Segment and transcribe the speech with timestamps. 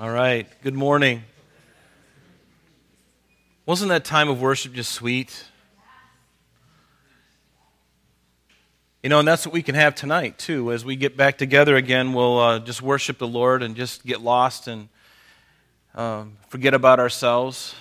[0.00, 0.46] All right.
[0.62, 1.24] Good morning.
[3.66, 5.44] Wasn't that time of worship just sweet?
[9.02, 10.70] You know, and that's what we can have tonight, too.
[10.70, 14.20] As we get back together again, we'll uh, just worship the Lord and just get
[14.20, 14.88] lost and
[15.96, 17.74] um, forget about ourselves,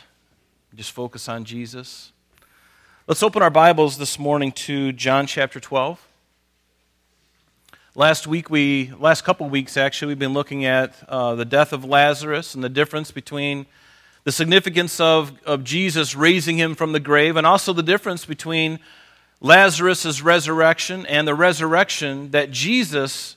[0.74, 2.14] just focus on Jesus.
[3.06, 6.07] Let's open our Bibles this morning to John chapter 12.
[7.98, 11.84] Last week, we, last couple weeks actually, we've been looking at uh, the death of
[11.84, 13.66] Lazarus and the difference between
[14.24, 18.78] the significance of, of Jesus raising him from the grave and also the difference between
[19.42, 23.36] Lazarus' resurrection and the resurrection that Jesus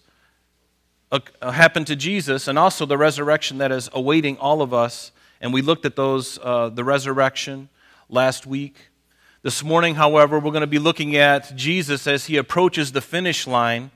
[1.11, 5.11] uh, happened to Jesus and also the resurrection that is awaiting all of us.
[5.41, 7.71] And we looked at those, uh, the resurrection
[8.11, 8.91] last week.
[9.41, 13.47] This morning, however, we're going to be looking at Jesus as he approaches the finish
[13.47, 13.91] line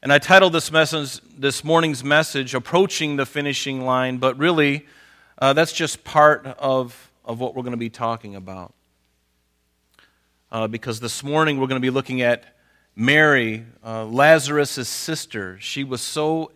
[0.00, 4.86] and I titled this, message, this morning's message, Approaching the Finishing Line, but really,
[5.38, 8.72] uh, that's just part of, of what we're going to be talking about.
[10.52, 12.56] Uh, because this morning we're going to be looking at
[12.94, 15.58] Mary, uh, Lazarus' sister.
[15.60, 16.52] She was so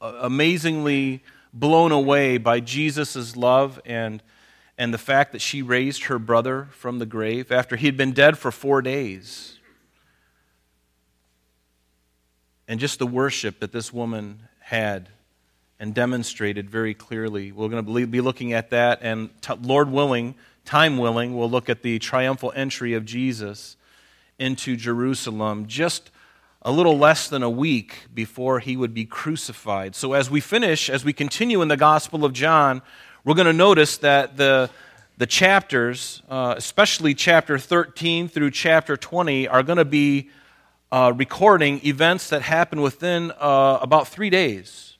[0.00, 4.22] uh, amazingly blown away by Jesus' love and,
[4.78, 8.12] and the fact that she raised her brother from the grave after he had been
[8.12, 9.53] dead for four days.
[12.68, 15.08] And just the worship that this woman had
[15.78, 17.52] and demonstrated very clearly.
[17.52, 20.34] We're going to be looking at that, and Lord willing,
[20.64, 23.76] time willing, we'll look at the triumphal entry of Jesus
[24.38, 26.10] into Jerusalem just
[26.62, 29.94] a little less than a week before he would be crucified.
[29.94, 32.80] So, as we finish, as we continue in the Gospel of John,
[33.24, 34.70] we're going to notice that the
[35.16, 40.30] the chapters, uh, especially chapter 13 through chapter 20, are going to be
[40.92, 44.96] uh, recording events that happened within uh, about three days.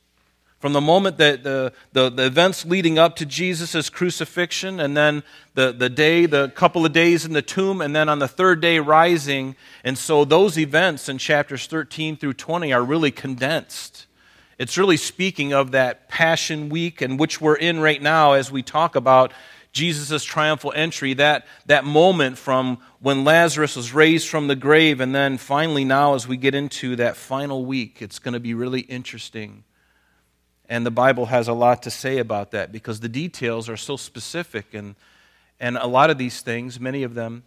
[0.59, 5.23] From the moment that the, the, the, events leading up to Jesus' crucifixion, and then
[5.53, 8.63] the, the day, the couple of days in the tomb, and then on the third
[8.63, 9.57] day rising.
[9.85, 14.07] And so those events in chapters 13 through 20 are really condensed.
[14.59, 18.63] It's really speaking of that Passion Week, and which we're in right now as we
[18.63, 19.33] talk about
[19.75, 25.13] Jesus' triumphal entry, that, that moment from when Lazarus was raised from the grave, and
[25.13, 28.83] then finally now as we get into that final week, it's going to be really
[28.83, 29.65] interesting.
[30.69, 33.97] And the Bible has a lot to say about that because the details are so
[33.97, 34.95] specific, and,
[35.59, 37.43] and a lot of these things, many of them,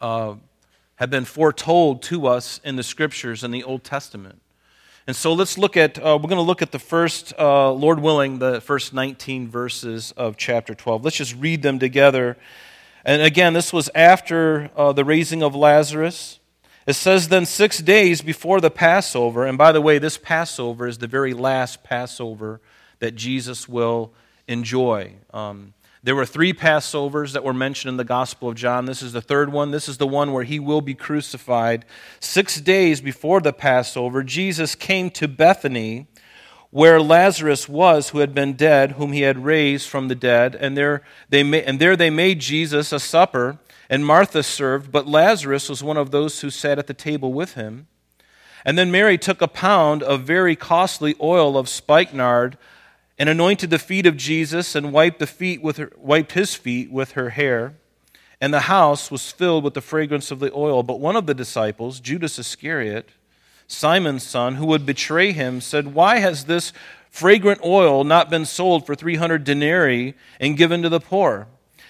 [0.00, 0.36] uh,
[0.94, 4.40] have been foretold to us in the scriptures in the Old Testament.
[5.06, 8.00] And so let's look at, uh, we're going to look at the first, uh, Lord
[8.00, 11.04] willing, the first 19 verses of chapter 12.
[11.04, 12.38] Let's just read them together.
[13.04, 16.40] And again, this was after uh, the raising of Lazarus.
[16.86, 20.96] It says, then six days before the Passover, and by the way, this Passover is
[20.96, 22.62] the very last Passover
[23.00, 24.10] that Jesus will
[24.48, 25.16] enjoy.
[25.34, 28.84] Um, there were three Passovers that were mentioned in the Gospel of John.
[28.84, 29.70] This is the third one.
[29.70, 31.86] This is the one where he will be crucified.
[32.20, 36.06] Six days before the Passover, Jesus came to Bethany,
[36.68, 40.54] where Lazarus was, who had been dead, whom he had raised from the dead.
[40.54, 41.00] And there
[41.30, 45.82] they, ma- and there they made Jesus a supper, and Martha served, but Lazarus was
[45.82, 47.86] one of those who sat at the table with him.
[48.62, 52.58] And then Mary took a pound of very costly oil of spikenard
[53.18, 56.90] and anointed the feet of Jesus and wiped, the feet with her, wiped his feet
[56.90, 57.74] with her hair.
[58.40, 60.82] And the house was filled with the fragrance of the oil.
[60.82, 63.08] But one of the disciples, Judas Iscariot,
[63.66, 66.72] Simon's son, who would betray him, said, Why has this
[67.10, 71.46] fragrant oil not been sold for 300 denarii and given to the poor?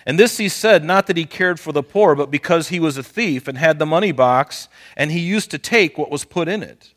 [0.07, 2.99] And this he said, not that he cared for the poor, but because he was
[2.99, 6.47] a thief and had the money box, and he used to take what was put
[6.47, 6.93] in it.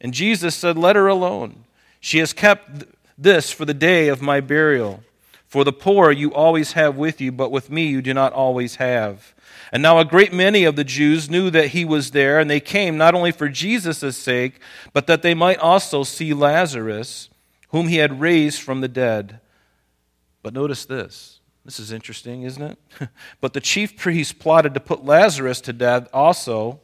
[0.00, 1.64] And Jesus said, Let her alone.
[2.00, 2.84] She has kept
[3.22, 5.02] this for the day of my burial.
[5.46, 8.76] For the poor you always have with you, but with me you do not always
[8.76, 9.34] have.
[9.72, 12.60] And now a great many of the Jews knew that he was there, and they
[12.60, 14.60] came not only for Jesus' sake,
[14.92, 17.30] but that they might also see Lazarus,
[17.70, 19.40] whom he had raised from the dead.
[20.42, 21.40] But notice this.
[21.64, 22.78] This is interesting, isn't it?
[23.40, 26.80] but the chief priests plotted to put Lazarus to death also,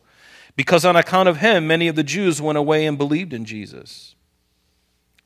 [0.56, 4.15] because on account of him, many of the Jews went away and believed in Jesus.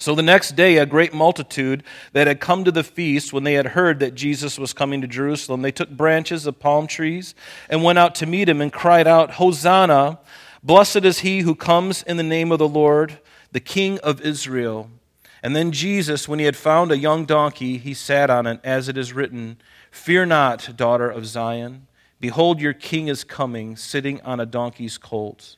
[0.01, 3.53] So the next day, a great multitude that had come to the feast, when they
[3.53, 7.35] had heard that Jesus was coming to Jerusalem, they took branches of palm trees
[7.69, 10.19] and went out to meet him and cried out, Hosanna!
[10.63, 13.19] Blessed is he who comes in the name of the Lord,
[13.53, 14.91] the King of Israel.
[15.43, 18.89] And then Jesus, when he had found a young donkey, he sat on it, as
[18.89, 19.59] it is written,
[19.91, 21.87] Fear not, daughter of Zion.
[22.21, 25.57] Behold, your king is coming, sitting on a donkey's colt.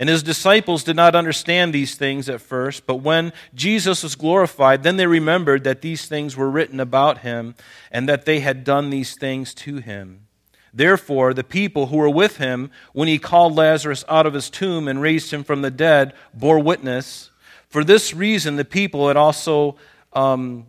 [0.00, 4.84] And his disciples did not understand these things at first, but when Jesus was glorified,
[4.84, 7.56] then they remembered that these things were written about him
[7.90, 10.28] and that they had done these things to him.
[10.72, 14.86] Therefore, the people who were with him when he called Lazarus out of his tomb
[14.86, 17.30] and raised him from the dead bore witness.
[17.68, 19.76] For this reason, the people had also.
[20.12, 20.66] Um,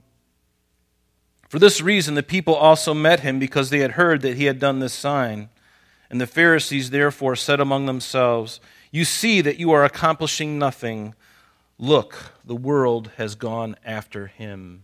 [1.47, 4.59] for this reason, the people also met him because they had heard that he had
[4.59, 5.49] done this sign.
[6.09, 8.59] And the Pharisees therefore said among themselves,
[8.91, 11.13] you see that you are accomplishing nothing.
[11.77, 14.83] Look, the world has gone after him.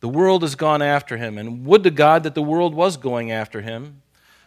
[0.00, 1.38] The world has gone after him.
[1.38, 4.02] And would to God that the world was going after him.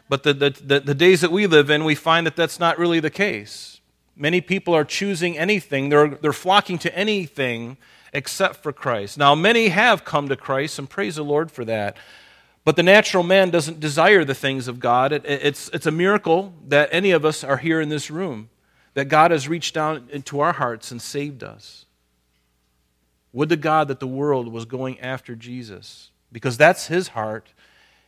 [0.08, 2.80] But the, the, the, the, days that we live in, we find that that's not
[2.80, 3.80] really the case.
[4.16, 7.78] Many people are choosing anything, they're, they're flocking to anything
[8.12, 9.20] except for Christ.
[9.20, 11.96] Now, many have come to Christ, and praise the Lord for that.
[12.66, 15.12] But the natural man doesn't desire the things of God.
[15.12, 18.50] It, it's, it's a miracle that any of us are here in this room
[18.94, 21.86] that God has reached down into our hearts and saved us.
[23.32, 27.54] Would to God that the world was going after Jesus, because that's his heart.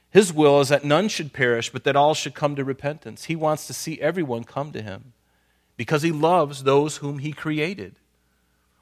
[0.09, 3.25] His will is that none should perish, but that all should come to repentance.
[3.25, 5.13] He wants to see everyone come to him
[5.77, 7.95] because he loves those whom he created.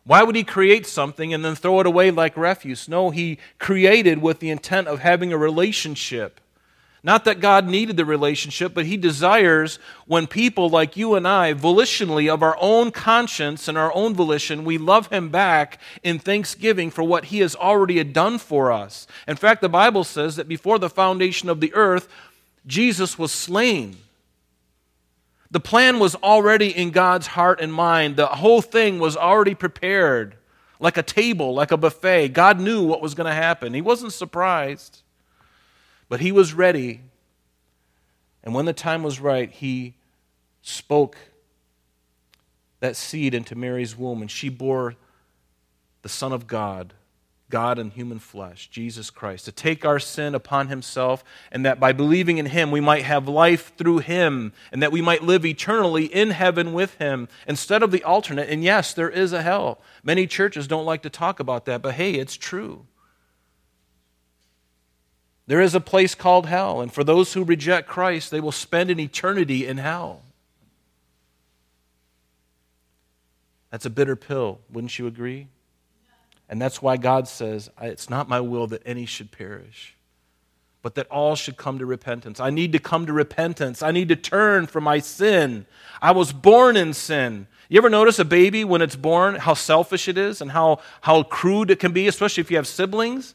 [0.06, 2.90] Why would he create something and then throw it away like refuse?
[2.90, 6.42] No, he created with the intent of having a relationship
[7.02, 11.54] not that God needed the relationship, but He desires when people like you and I,
[11.54, 16.92] volitionally, of our own conscience and our own volition, we love Him back in thanksgiving
[16.92, 19.08] for what He has already done for us.
[19.28, 22.10] In fact, the Bible says that before the foundation of the earth,
[22.68, 23.96] Jesus was slain.
[25.52, 30.36] The plan was already in God's heart and mind, the whole thing was already prepared,
[30.82, 32.30] like a table, like a buffet.
[32.30, 35.02] God knew what was going to happen, He wasn't surprised.
[36.10, 37.02] But he was ready.
[38.44, 39.94] And when the time was right, he
[40.62, 41.18] spoke
[42.80, 44.96] that seed into Mary's womb, and she bore
[46.02, 46.94] the Son of God,
[47.50, 51.92] God in human flesh, Jesus Christ, to take our sin upon himself, and that by
[51.92, 56.06] believing in him, we might have life through him, and that we might live eternally
[56.06, 58.50] in heaven with him instead of the alternate.
[58.50, 59.82] And yes, there is a hell.
[60.04, 62.86] Many churches don't like to talk about that, but hey, it's true.
[65.50, 68.92] There is a place called hell, and for those who reject Christ, they will spend
[68.92, 70.22] an eternity in hell.
[73.72, 75.48] That's a bitter pill, wouldn't you agree?
[76.50, 79.96] And that's why God says, It's not my will that any should perish,
[80.84, 82.40] but that all should come to repentance.
[82.40, 83.82] I need to come to repentance.
[83.82, 85.66] I need to turn from my sin.
[86.00, 87.48] I was born in sin.
[87.70, 91.24] You ever notice a baby when it's born, how selfish it is and how, how
[91.24, 93.34] crude it can be, especially if you have siblings?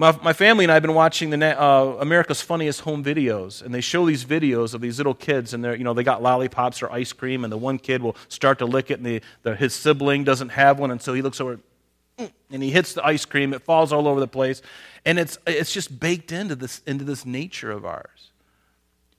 [0.00, 3.74] My, my family and I have been watching the, uh, America's Funniest Home Videos, and
[3.74, 6.82] they show these videos of these little kids, and they're, you know, they got lollipops
[6.82, 9.54] or ice cream, and the one kid will start to lick it, and the, the,
[9.54, 11.60] his sibling doesn't have one, and so he looks over,
[12.18, 13.52] mm, and he hits the ice cream.
[13.52, 14.62] It falls all over the place,
[15.04, 18.30] and it's, it's just baked into this, into this nature of ours.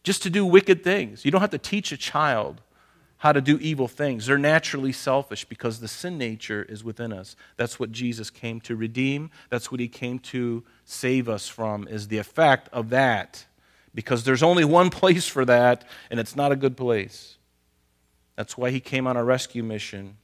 [0.01, 1.23] Just to do wicked things.
[1.23, 2.59] You don't have to teach a child
[3.21, 4.25] how to do evil things.
[4.25, 7.35] They're naturally selfish because the sin nature is within us.
[7.55, 9.29] That's what Jesus came to redeem.
[9.51, 13.45] That's what he came to save us from is the effect of that.
[13.93, 17.37] Because there's only one place for that and it's not a good place.
[18.37, 20.17] That's why he came on a rescue mission.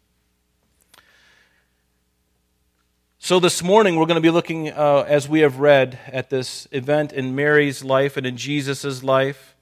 [3.19, 6.67] So, this morning we're going to be looking, uh, as we have read, at this
[6.71, 9.55] event in Mary's life and in Jesus' life.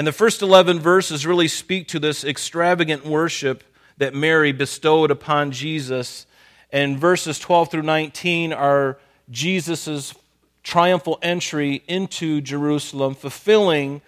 [0.00, 3.62] And the first 11 verses really speak to this extravagant worship
[3.98, 6.24] that Mary bestowed upon Jesus.
[6.72, 8.96] And verses 12 through 19 are
[9.30, 10.14] Jesus'
[10.62, 14.00] triumphal entry into Jerusalem, fulfilling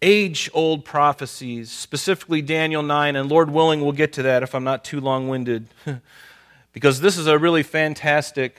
[0.00, 3.16] age old prophecies, specifically Daniel 9.
[3.16, 5.66] And Lord willing, we'll get to that if I'm not too long winded,
[6.72, 8.54] because this is a really fantastic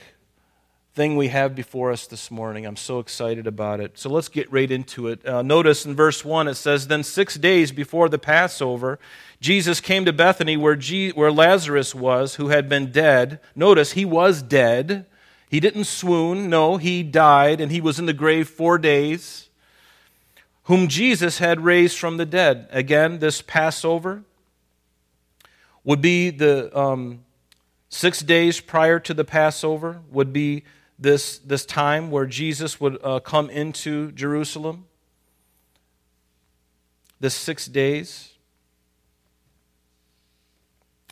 [0.94, 2.66] thing we have before us this morning.
[2.66, 3.96] I'm so excited about it.
[3.98, 5.24] So let's get right into it.
[5.24, 8.98] Uh, notice in verse 1 it says, Then six days before the Passover,
[9.40, 13.38] Jesus came to Bethany where, G- where Lazarus was, who had been dead.
[13.54, 15.06] Notice he was dead.
[15.48, 16.50] He didn't swoon.
[16.50, 19.48] No, he died, and he was in the grave four days,
[20.64, 22.68] whom Jesus had raised from the dead.
[22.70, 24.22] Again, this Passover
[25.84, 26.76] would be the.
[26.76, 27.20] Um,
[27.92, 30.62] Six days prior to the Passover would be
[31.00, 34.86] this, this time where Jesus would uh, come into Jerusalem.
[37.18, 38.30] This six days.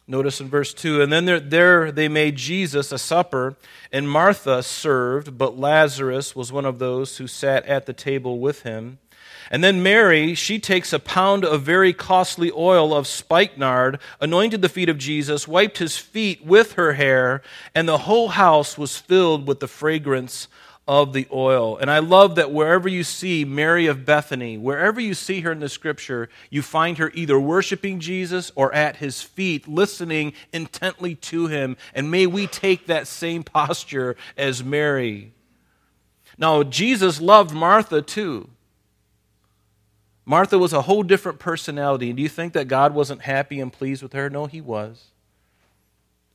[0.07, 3.57] Notice in verse 2 And then there, there they made Jesus a supper,
[3.93, 8.63] and Martha served, but Lazarus was one of those who sat at the table with
[8.63, 8.99] him.
[9.51, 14.69] And then Mary, she takes a pound of very costly oil of spikenard, anointed the
[14.69, 17.43] feet of Jesus, wiped his feet with her hair,
[17.75, 20.49] and the whole house was filled with the fragrance
[20.89, 21.77] of the oil.
[21.77, 25.61] And I love that wherever you see Mary of Bethany, wherever you see her in
[25.61, 31.47] the scripture, you find her either worshiping Jesus or at his feet, listening intently to
[31.47, 31.77] him.
[31.95, 35.35] And may we take that same posture as Mary.
[36.39, 38.49] Now, Jesus loved Martha too.
[40.29, 42.11] Martha was a whole different personality.
[42.11, 44.29] And do you think that God wasn't happy and pleased with her?
[44.29, 45.07] No, he was.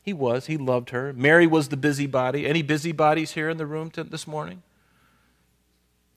[0.02, 0.48] He was.
[0.48, 1.14] He loved her.
[1.14, 2.48] Mary was the busybody.
[2.48, 4.64] Any busybodies here in the room t- this morning?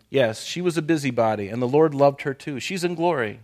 [0.09, 2.61] Yes, she was a busybody, and the Lord loved her too.
[2.61, 3.41] She's in glory.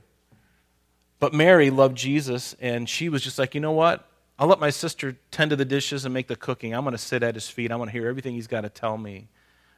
[1.21, 4.09] But Mary loved Jesus, and she was just like, you know what?
[4.39, 6.73] I'll let my sister tend to the dishes and make the cooking.
[6.75, 7.71] I'm going to sit at his feet.
[7.71, 9.29] I'm going to hear everything he's got to tell me.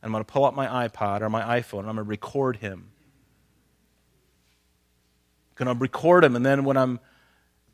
[0.00, 2.10] And I'm going to pull out my iPod or my iPhone, and I'm going to
[2.10, 2.92] record him.
[5.56, 6.98] Going to record him, and then when I'm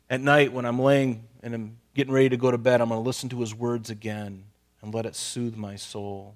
[0.09, 3.01] at night, when I'm laying and I'm getting ready to go to bed, I'm going
[3.01, 4.43] to listen to his words again
[4.81, 6.35] and let it soothe my soul.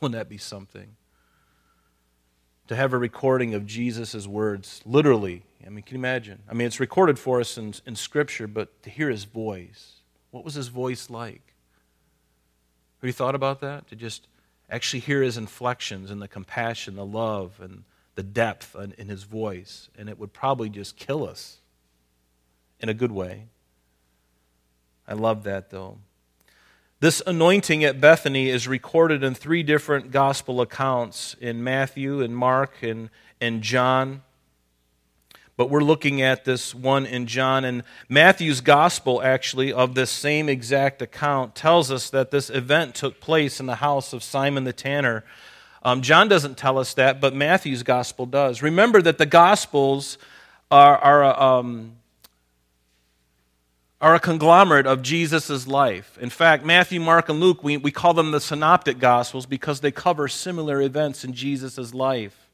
[0.00, 0.96] Wouldn't that be something?
[2.68, 5.42] To have a recording of Jesus' words, literally.
[5.66, 6.40] I mean, can you imagine?
[6.48, 9.94] I mean, it's recorded for us in, in Scripture, but to hear his voice.
[10.30, 11.54] What was his voice like?
[13.00, 13.88] Have you thought about that?
[13.88, 14.28] To just
[14.70, 17.82] actually hear his inflections and the compassion, the love, and
[18.14, 19.88] the depth in his voice.
[19.96, 21.58] And it would probably just kill us
[22.80, 23.46] in a good way.
[25.06, 25.98] I love that, though.
[27.00, 32.82] This anointing at Bethany is recorded in three different gospel accounts in Matthew and Mark
[32.82, 33.08] and,
[33.40, 34.22] and John.
[35.56, 37.64] But we're looking at this one in John.
[37.64, 43.18] And Matthew's gospel, actually, of this same exact account, tells us that this event took
[43.18, 45.24] place in the house of Simon the tanner.
[45.82, 48.62] Um, John doesn't tell us that, but Matthew's gospel does.
[48.62, 50.18] Remember that the gospels
[50.70, 51.96] are, are um,
[54.00, 56.16] are a conglomerate of Jesus' life.
[56.20, 59.90] In fact, Matthew, Mark, and Luke, we, we call them the synoptic gospels because they
[59.90, 62.49] cover similar events in Jesus' life.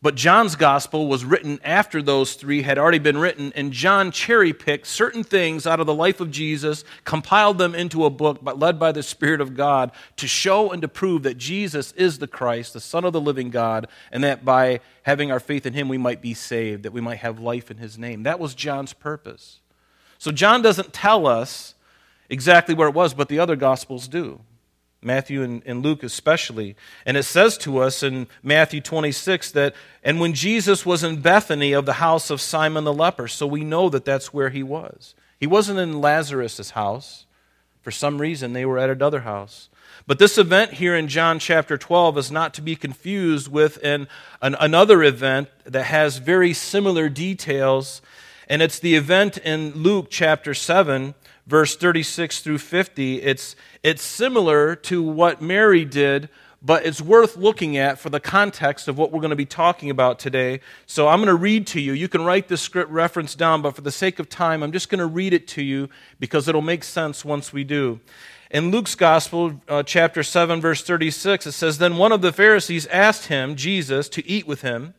[0.00, 4.52] But John's gospel was written after those three had already been written, and John cherry
[4.52, 8.60] picked certain things out of the life of Jesus, compiled them into a book, but
[8.60, 12.28] led by the Spirit of God to show and to prove that Jesus is the
[12.28, 15.88] Christ, the Son of the living God, and that by having our faith in him
[15.88, 18.22] we might be saved, that we might have life in his name.
[18.22, 19.58] That was John's purpose.
[20.16, 21.74] So John doesn't tell us
[22.30, 24.40] exactly where it was, but the other Gospels do.
[25.02, 26.74] Matthew and, and, Luke especially.
[27.06, 31.72] And it says to us in Matthew 26 that, and when Jesus was in Bethany
[31.72, 35.14] of the house of Simon the leper, so we know that that's where he was.
[35.38, 37.26] He wasn't in Lazarus' house.
[37.80, 39.68] For some reason, they were at another house.
[40.06, 44.08] But this event here in John chapter 12 is not to be confused with an,
[44.42, 48.02] an, another event that has very similar details
[48.48, 51.14] and it's the event in Luke chapter 7,
[51.48, 53.22] verse 36 through 50.
[53.22, 56.28] It's, it's similar to what Mary did,
[56.60, 59.90] but it's worth looking at for the context of what we're going to be talking
[59.90, 60.60] about today.
[60.86, 61.92] So I'm going to read to you.
[61.92, 64.90] You can write the script reference down, but for the sake of time, I'm just
[64.90, 65.88] going to read it to you
[66.20, 68.00] because it'll make sense once we do.
[68.50, 72.86] In Luke's Gospel, uh, chapter 7, verse 36, it says Then one of the Pharisees
[72.86, 74.94] asked him, Jesus, to eat with him.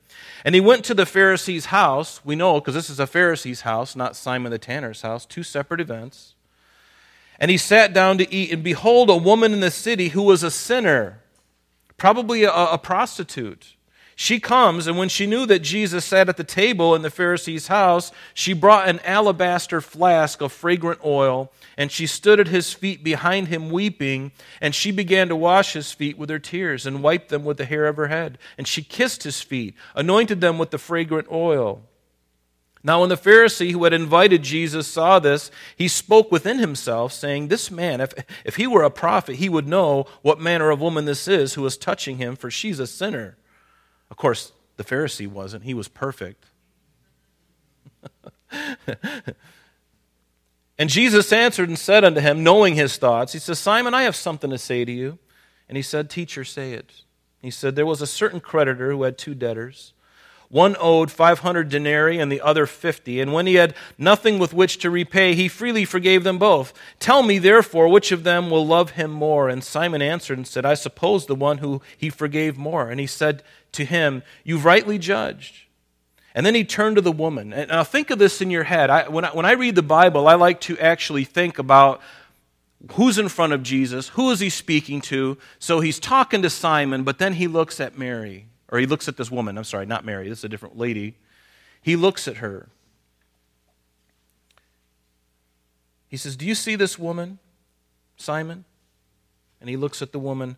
[0.45, 2.23] And he went to the Pharisee's house.
[2.23, 5.81] We know because this is a Pharisee's house, not Simon the Tanner's house, two separate
[5.81, 6.35] events.
[7.39, 10.43] And he sat down to eat, and behold, a woman in the city who was
[10.43, 11.22] a sinner,
[11.98, 13.75] probably a, a prostitute.
[14.22, 17.67] She comes, and when she knew that Jesus sat at the table in the Pharisee's
[17.67, 23.01] house, she brought an alabaster flask of fragrant oil, and she stood at his feet
[23.01, 27.29] behind him weeping, and she began to wash his feet with her tears and wiped
[27.29, 28.38] them with the hair of her head.
[28.58, 31.84] And she kissed his feet, anointed them with the fragrant oil.
[32.81, 37.48] Now, when the Pharisee who had invited Jesus saw this, he spoke within himself, saying,
[37.48, 38.13] This man, if,
[38.45, 41.65] if he were a prophet, he would know what manner of woman this is who
[41.65, 43.38] is touching him, for she's a sinner.
[44.09, 46.45] Of course, the Pharisee wasn't, he was perfect.
[50.77, 54.15] and Jesus answered and said unto him, knowing his thoughts, He says, Simon, I have
[54.15, 55.19] something to say to you.
[55.67, 57.03] And he said, Teacher, say it.
[57.41, 59.93] He said, There was a certain creditor who had two debtors.
[60.49, 63.21] One owed 500 denarii and the other 50.
[63.21, 66.73] And when he had nothing with which to repay, he freely forgave them both.
[66.99, 69.47] Tell me, therefore, which of them will love him more?
[69.47, 72.89] And Simon answered and said, I suppose the one who he forgave more.
[72.89, 75.67] And he said to him, You've rightly judged.
[76.33, 77.53] And then he turned to the woman.
[77.53, 78.89] And now think of this in your head.
[78.89, 82.01] I, when, I, when I read the Bible, I like to actually think about
[82.93, 85.37] who's in front of Jesus, who is he speaking to.
[85.59, 88.48] So he's talking to Simon, but then he looks at Mary.
[88.69, 89.57] Or he looks at this woman.
[89.57, 90.29] I'm sorry, not Mary.
[90.29, 91.17] This is a different lady.
[91.81, 92.69] He looks at her.
[96.07, 97.39] He says, Do you see this woman,
[98.17, 98.65] Simon?
[99.59, 100.57] And he looks at the woman.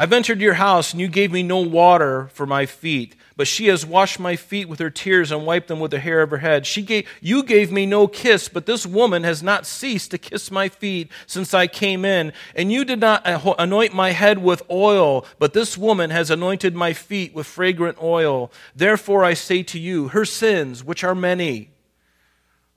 [0.00, 3.66] I've entered your house, and you gave me no water for my feet, but she
[3.66, 6.38] has washed my feet with her tears and wiped them with the hair of her
[6.38, 6.64] head.
[6.64, 10.50] She gave, you gave me no kiss, but this woman has not ceased to kiss
[10.50, 12.32] my feet since I came in.
[12.56, 16.94] And you did not anoint my head with oil, but this woman has anointed my
[16.94, 18.50] feet with fragrant oil.
[18.74, 21.72] Therefore I say to you, her sins, which are many,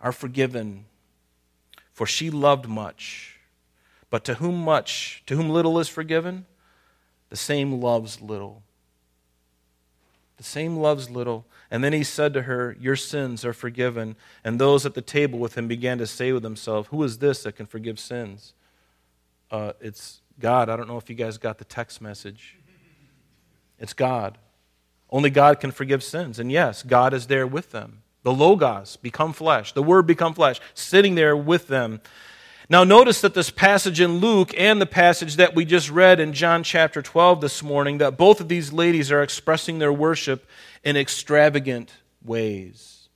[0.01, 0.87] are forgiven,
[1.93, 3.39] for she loved much.
[4.09, 6.47] But to whom much, to whom little is forgiven,
[7.33, 8.61] the same loves little.
[10.37, 11.47] The same loves little.
[11.71, 14.15] And then he said to her, Your sins are forgiven.
[14.43, 17.41] And those at the table with him began to say with themselves, Who is this
[17.41, 18.53] that can forgive sins?
[19.49, 20.69] Uh, it's God.
[20.69, 22.59] I don't know if you guys got the text message.
[23.79, 24.37] It's God.
[25.09, 26.37] Only God can forgive sins.
[26.37, 28.03] And yes, God is there with them.
[28.21, 31.99] The Logos become flesh, the Word become flesh, sitting there with them.
[32.69, 36.33] Now, notice that this passage in Luke and the passage that we just read in
[36.33, 40.47] John chapter 12 this morning, that both of these ladies are expressing their worship
[40.83, 41.93] in extravagant
[42.23, 43.09] ways.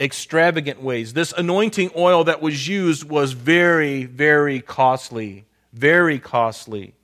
[0.00, 1.12] Extravagant ways.
[1.12, 5.46] This anointing oil that was used was very, very costly.
[5.72, 6.94] Very costly.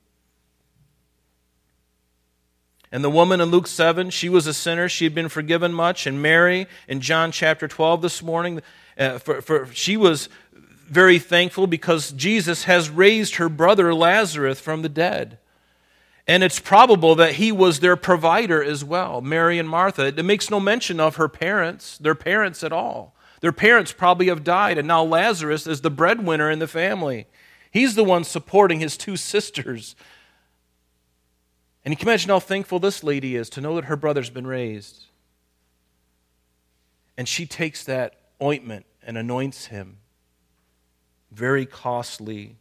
[2.89, 4.87] And the woman in Luke 7, she was a sinner.
[4.87, 6.07] She had been forgiven much.
[6.07, 8.61] And Mary in John chapter 12 this morning,
[8.97, 10.29] uh, for, for, she was
[10.87, 15.39] very thankful because Jesus has raised her brother Lazarus from the dead.
[16.27, 20.07] And it's probable that he was their provider as well, Mary and Martha.
[20.07, 23.15] It makes no mention of her parents, their parents at all.
[23.41, 27.27] Their parents probably have died, and now Lazarus is the breadwinner in the family.
[27.69, 29.95] He's the one supporting his two sisters.
[31.83, 34.47] And you can imagine how thankful this lady is to know that her brother's been
[34.47, 35.05] raised.
[37.17, 39.97] And she takes that ointment and anoints him
[41.35, 42.55] very costly.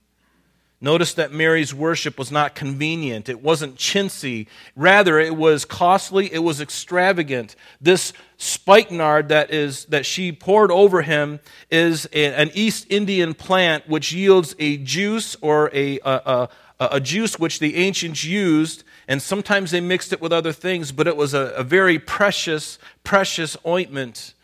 [0.80, 3.30] Notice that Mary's worship was not convenient.
[3.30, 4.48] It wasn't chintzy.
[4.76, 6.30] Rather, it was costly.
[6.30, 7.56] It was extravagant.
[7.80, 13.88] This spikenard that, is, that she poured over him is a, an East Indian plant
[13.88, 16.48] which yields a juice or a, a, a,
[16.80, 21.06] a juice which the ancients used, and sometimes they mixed it with other things, but
[21.06, 24.34] it was a, a very precious, precious ointment.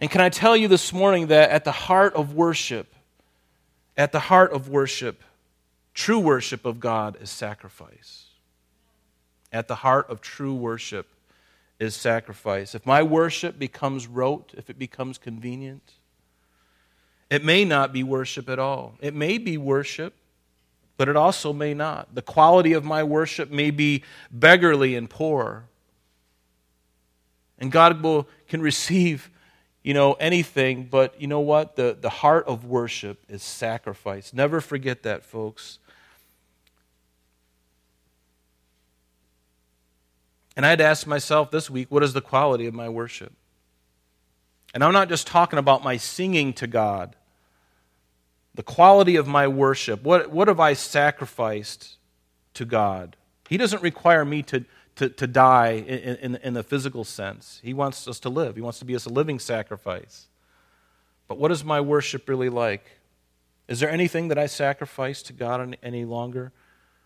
[0.00, 2.94] And can I tell you this morning that at the heart of worship,
[3.96, 5.22] at the heart of worship,
[5.94, 8.26] true worship of God, is sacrifice.
[9.52, 11.06] At the heart of true worship
[11.78, 12.74] is sacrifice.
[12.74, 15.92] If my worship becomes rote, if it becomes convenient,
[17.30, 18.94] it may not be worship at all.
[19.00, 20.14] It may be worship,
[20.96, 22.14] but it also may not.
[22.14, 25.64] The quality of my worship may be beggarly and poor.
[27.58, 29.30] And God will, can receive
[29.86, 31.76] you know, anything, but you know what?
[31.76, 34.32] The, the heart of worship is sacrifice.
[34.32, 35.78] Never forget that, folks.
[40.56, 43.32] And I had to ask myself this week what is the quality of my worship?
[44.74, 47.14] And I'm not just talking about my singing to God,
[48.56, 50.02] the quality of my worship.
[50.02, 51.96] What, what have I sacrificed
[52.54, 53.14] to God?
[53.48, 54.64] He doesn't require me to,
[54.96, 57.60] to, to die in, in, in the physical sense.
[57.62, 60.26] He wants us to live, He wants to be us a living sacrifice.
[61.28, 62.84] But what is my worship really like?
[63.68, 66.52] Is there anything that I sacrifice to God any longer?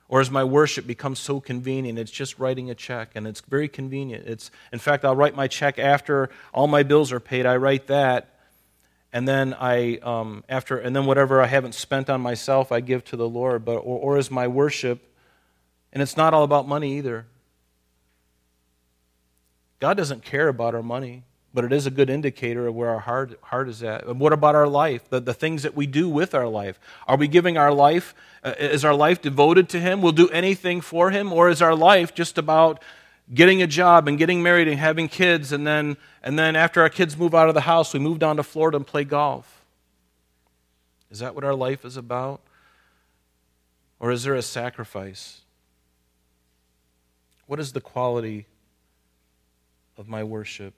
[0.09, 1.99] Or has my worship become so convenient?
[1.99, 4.27] It's just writing a check, and it's very convenient.
[4.27, 7.47] It's, in fact, I'll write my check after all my bills are paid.
[7.47, 8.41] I write that,
[9.13, 13.05] and then I, um, after, and then whatever I haven't spent on myself, I give
[13.05, 13.65] to the Lord.
[13.65, 15.01] But or, or is my worship,
[15.93, 17.27] and it's not all about money either.
[19.81, 23.01] God doesn't care about our money, but it is a good indicator of where our
[23.01, 24.07] heart, heart is at.
[24.07, 25.09] And what about our life?
[25.09, 26.79] The, the things that we do with our life.
[27.09, 28.15] Are we giving our life,
[28.45, 30.03] uh, is our life devoted to Him?
[30.03, 31.33] We'll do anything for Him?
[31.33, 32.83] Or is our life just about
[33.33, 36.89] getting a job and getting married and having kids, and then, and then after our
[36.91, 39.65] kids move out of the house, we move down to Florida and play golf?
[41.11, 42.43] Is that what our life is about?
[43.99, 45.41] Or is there a sacrifice?
[47.47, 48.47] What is the quality
[50.01, 50.73] of my worship.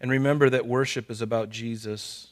[0.00, 2.28] And remember that worship is about Jesus.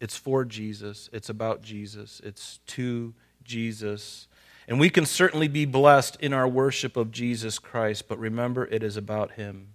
[0.00, 1.10] It's for Jesus.
[1.12, 2.20] It's about Jesus.
[2.24, 3.12] It's to
[3.44, 4.26] Jesus.
[4.66, 8.82] And we can certainly be blessed in our worship of Jesus Christ, but remember, it
[8.82, 9.68] is about Him.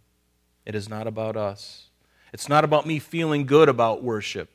[0.65, 1.89] It is not about us.
[2.33, 4.49] It's not about me feeling good about worship.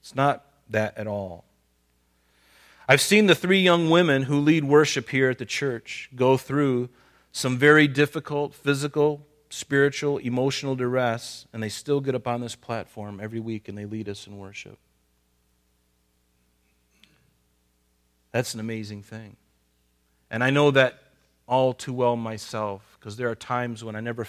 [0.00, 1.44] It's not that at all.
[2.88, 6.88] I've seen the three young women who lead worship here at the church go through
[7.36, 13.20] some very difficult physical, spiritual, emotional duress, and they still get up on this platform
[13.22, 14.78] every week and they lead us in worship.
[18.32, 19.36] That's an amazing thing.
[20.30, 20.98] And I know that
[21.46, 24.26] all too well myself because there are times when I never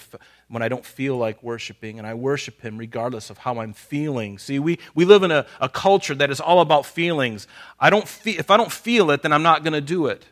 [0.48, 4.36] when I don't feel like worshiping and I worship him regardless of how I'm feeling.
[4.36, 7.46] See, we, we live in a, a culture that is all about feelings.
[7.80, 10.26] I don't feel, if I don't feel it, then I'm not going to do it.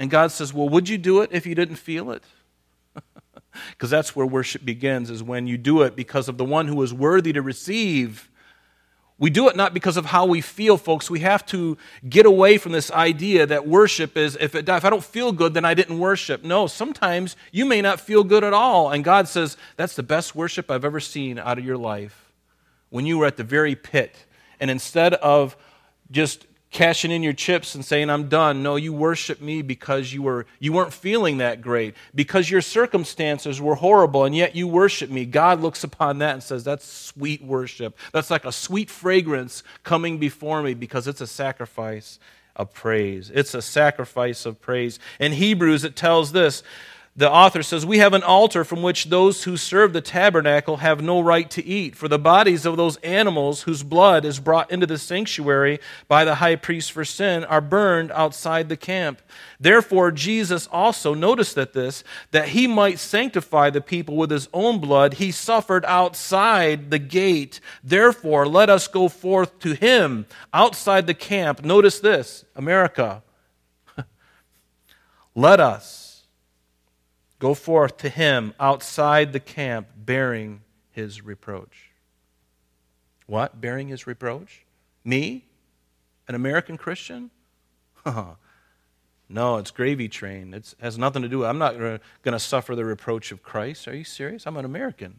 [0.00, 2.24] And God says, Well, would you do it if you didn't feel it?
[3.70, 6.80] Because that's where worship begins, is when you do it because of the one who
[6.82, 8.30] is worthy to receive
[9.20, 11.10] we do it not because of how we feel, folks.
[11.10, 11.76] We have to
[12.08, 15.52] get away from this idea that worship is if, it, if I don't feel good,
[15.52, 16.42] then I didn't worship.
[16.42, 18.90] No, sometimes you may not feel good at all.
[18.90, 22.32] And God says, That's the best worship I've ever seen out of your life.
[22.88, 24.16] When you were at the very pit.
[24.58, 25.54] And instead of
[26.10, 28.62] just cashing in your chips and saying i'm done.
[28.62, 31.94] No you worship me because you were you weren't feeling that great.
[32.14, 35.26] Because your circumstances were horrible and yet you worship me.
[35.26, 37.96] God looks upon that and says that's sweet worship.
[38.12, 42.18] That's like a sweet fragrance coming before me because it's a sacrifice
[42.54, 43.30] of praise.
[43.34, 44.98] It's a sacrifice of praise.
[45.18, 46.62] In hebrews it tells this
[47.20, 51.02] the author says, We have an altar from which those who serve the tabernacle have
[51.02, 54.86] no right to eat, for the bodies of those animals whose blood is brought into
[54.86, 59.20] the sanctuary by the high priest for sin are burned outside the camp.
[59.60, 64.78] Therefore, Jesus also, noticed that this, that he might sanctify the people with his own
[64.78, 67.60] blood, he suffered outside the gate.
[67.84, 71.66] Therefore, let us go forth to him outside the camp.
[71.66, 73.22] Notice this, America.
[75.34, 76.09] let us
[77.40, 80.60] Go forth to him outside the camp bearing
[80.92, 81.90] his reproach.
[83.26, 83.60] What?
[83.60, 84.66] Bearing his reproach?
[85.04, 85.46] Me?
[86.28, 87.30] An American Christian?
[89.28, 90.52] no, it's gravy train.
[90.52, 93.88] It has nothing to do with I'm not going to suffer the reproach of Christ.
[93.88, 94.46] Are you serious?
[94.46, 95.18] I'm an American.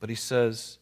[0.00, 0.78] But he says,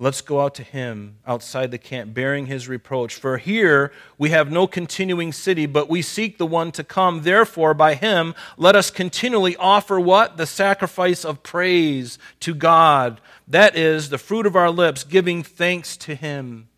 [0.00, 3.16] Let's go out to him outside the camp, bearing his reproach.
[3.16, 7.22] For here we have no continuing city, but we seek the one to come.
[7.22, 10.36] Therefore, by him, let us continually offer what?
[10.36, 13.20] The sacrifice of praise to God.
[13.48, 16.68] That is the fruit of our lips, giving thanks to him.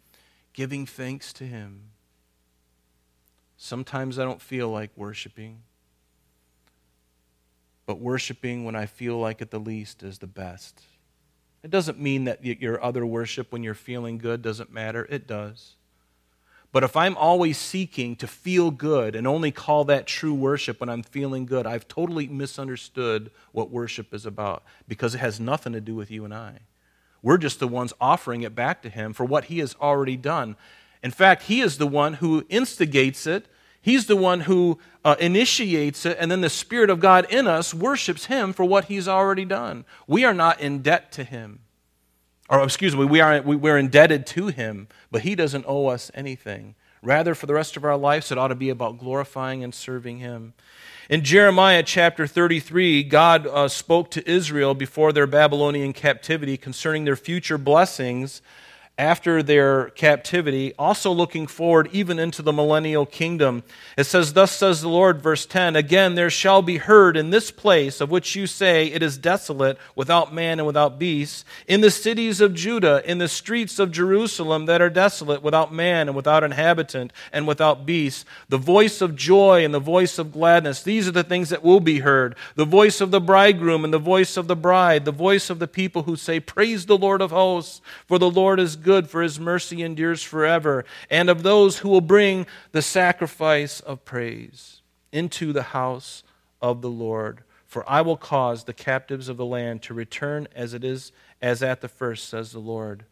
[0.54, 1.82] Giving thanks to him.
[3.58, 5.58] Sometimes I don't feel like worshiping,
[7.84, 10.80] but worshiping when I feel like it the least is the best.
[11.62, 15.06] It doesn't mean that your other worship when you're feeling good doesn't matter.
[15.10, 15.74] It does.
[16.72, 20.88] But if I'm always seeking to feel good and only call that true worship when
[20.88, 25.80] I'm feeling good, I've totally misunderstood what worship is about because it has nothing to
[25.80, 26.60] do with you and I.
[27.22, 30.56] We're just the ones offering it back to Him for what He has already done.
[31.02, 33.46] In fact, He is the one who instigates it
[33.82, 37.72] He's the one who uh, initiates it, and then the Spirit of God in us
[37.72, 39.84] worships Him for what He's already done.
[40.06, 41.60] We are not in debt to Him.
[42.50, 46.74] Or, excuse me, we are, we're indebted to Him, but He doesn't owe us anything.
[47.02, 50.18] Rather, for the rest of our lives, it ought to be about glorifying and serving
[50.18, 50.52] Him.
[51.08, 57.16] In Jeremiah chapter 33, God uh, spoke to Israel before their Babylonian captivity concerning their
[57.16, 58.42] future blessings
[59.00, 63.62] after their captivity, also looking forward even into the millennial kingdom.
[63.96, 67.50] It says, Thus says the Lord, verse 10 Again, there shall be heard in this
[67.50, 71.90] place of which you say it is desolate, without man and without beast, in the
[71.90, 76.44] cities of Judah, in the streets of Jerusalem that are desolate, without man and without
[76.44, 80.82] inhabitant and without beast, the voice of joy and the voice of gladness.
[80.82, 82.36] These are the things that will be heard.
[82.54, 85.66] The voice of the bridegroom and the voice of the bride, the voice of the
[85.66, 89.22] people who say, Praise the Lord of hosts, for the Lord is good good, for
[89.22, 95.52] his mercy endures forever, and of those who will bring the sacrifice of praise into
[95.52, 96.24] the house
[96.60, 97.44] of the Lord.
[97.68, 101.62] For I will cause the captives of the land to return as it is as
[101.62, 103.04] at the first, says the Lord.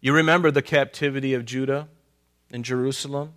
[0.00, 1.88] You remember the captivity of Judah
[2.52, 3.32] and Jerusalem?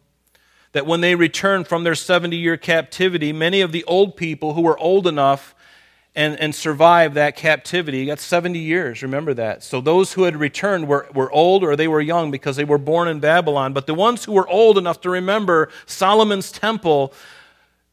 [0.74, 4.62] That when they returned from their 70 year captivity, many of the old people who
[4.62, 5.55] were old enough
[6.16, 8.06] and, and survive that captivity.
[8.06, 9.64] Got 70 years, remember that.
[9.64, 12.78] So those who had returned were, were old or they were young because they were
[12.78, 13.74] born in Babylon.
[13.74, 17.14] But the ones who were old enough to remember Solomon's temple,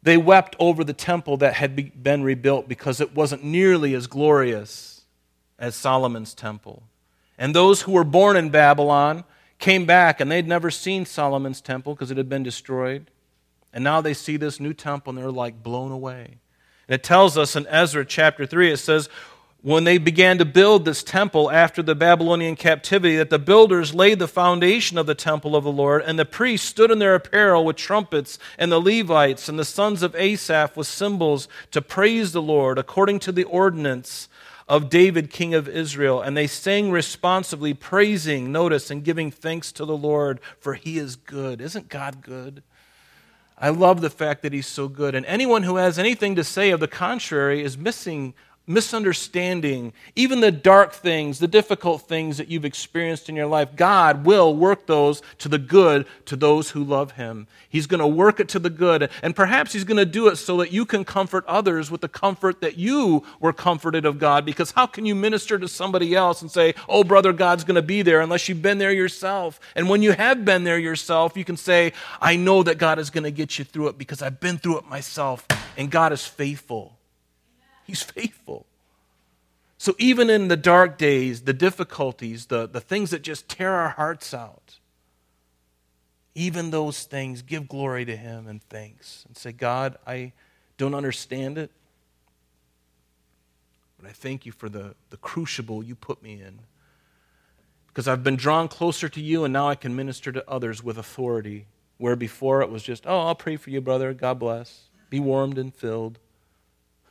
[0.02, 5.04] they wept over the temple that had been rebuilt because it wasn't nearly as glorious
[5.58, 6.85] as Solomon's temple.
[7.37, 9.24] And those who were born in Babylon
[9.58, 13.11] came back and they'd never seen Solomon's temple because it had been destroyed.
[13.72, 16.38] And now they see this new temple and they're like blown away.
[16.92, 19.09] It tells us in Ezra chapter 3, it says,
[19.62, 24.18] when they began to build this temple after the Babylonian captivity, that the builders laid
[24.18, 27.64] the foundation of the temple of the Lord, and the priests stood in their apparel
[27.64, 32.42] with trumpets, and the Levites and the sons of Asaph with cymbals to praise the
[32.42, 34.28] Lord according to the ordinance
[34.68, 36.20] of David, king of Israel.
[36.20, 41.14] And they sang responsively, praising, notice, and giving thanks to the Lord, for he is
[41.14, 41.61] good.
[41.61, 42.64] Isn't God good?
[43.58, 45.14] I love the fact that he's so good.
[45.14, 48.34] And anyone who has anything to say of the contrary is missing
[48.66, 54.25] misunderstanding, even the dark things, the difficult things that you've experienced in your life, God
[54.25, 57.48] will work those to the good to those who love Him.
[57.68, 60.37] He's going to work it to the good, and perhaps He's going to do it
[60.37, 64.44] so that you can comfort others with the comfort that you were comforted of God.
[64.44, 67.83] Because how can you minister to somebody else and say, Oh, brother, God's going to
[67.83, 69.59] be there unless you've been there yourself?
[69.75, 73.11] And when you have been there yourself, you can say, I know that God is
[73.11, 75.46] going to get you through it because I've been through it myself,
[75.77, 76.96] and God is faithful.
[77.92, 78.64] He's faithful.
[79.76, 83.90] So even in the dark days, the difficulties, the, the things that just tear our
[83.90, 84.78] hearts out,
[86.35, 89.26] even those things, give glory to Him and thanks.
[89.28, 90.33] And say, God, I
[90.78, 91.70] don't understand it,
[94.00, 96.61] but I thank you for the, the crucible you put me in.
[97.88, 100.96] Because I've been drawn closer to you, and now I can minister to others with
[100.96, 101.66] authority.
[101.98, 104.14] Where before it was just, oh, I'll pray for you, brother.
[104.14, 104.85] God bless.
[105.11, 106.18] Be warmed and filled.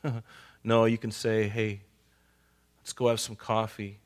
[0.63, 1.81] No, you can say, hey,
[2.81, 3.99] let's go have some coffee.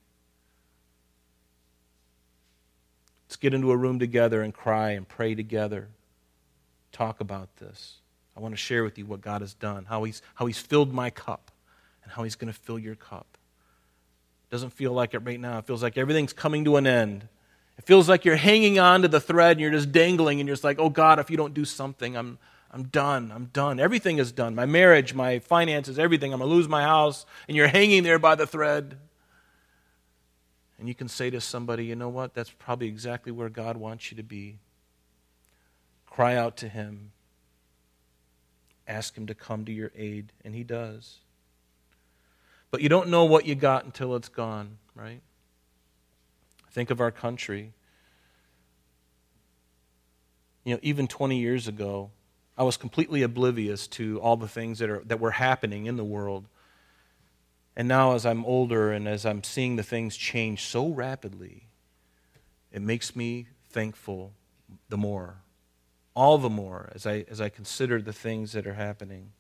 [3.28, 5.90] Let's get into a room together and cry and pray together.
[6.92, 7.96] Talk about this.
[8.38, 10.94] I want to share with you what God has done, how He's, how he's filled
[10.94, 11.52] my cup,
[12.04, 13.38] and how He's going to fill your cup.
[14.50, 15.58] It doesn't feel like it right now.
[15.58, 17.28] It feels like everything's coming to an end.
[17.78, 20.56] It feels like you're hanging on to the thread and you're just dangling and you're
[20.56, 22.38] just like, oh God, if you don't do something, I'm,
[22.76, 23.32] I'm done.
[23.34, 23.80] I'm done.
[23.80, 24.54] Everything is done.
[24.54, 26.34] My marriage, my finances, everything.
[26.34, 27.26] I'm going to lose my house.
[27.48, 28.98] And you're hanging there by the thread.
[30.78, 32.34] And you can say to somebody, you know what?
[32.34, 34.60] That's probably exactly where God wants you to be.
[36.06, 37.14] Cry out to Him.
[38.86, 40.34] Ask Him to come to your aid.
[40.44, 41.20] And He does.
[42.72, 45.22] But you don't know what you got until it's gone, right?
[46.72, 47.72] Think of our country.
[50.66, 52.12] You know, even 20 years ago,
[52.58, 56.06] I was completely oblivious to all the things that, are, that were happening in the
[56.06, 56.48] world.
[57.76, 61.68] And now, as I'm older and as I'm seeing the things change so rapidly,
[62.72, 64.32] it makes me thankful
[64.88, 65.36] the more,
[66.14, 69.32] all the more, as I, as I consider the things that are happening.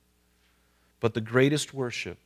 [0.99, 2.17] But the greatest worship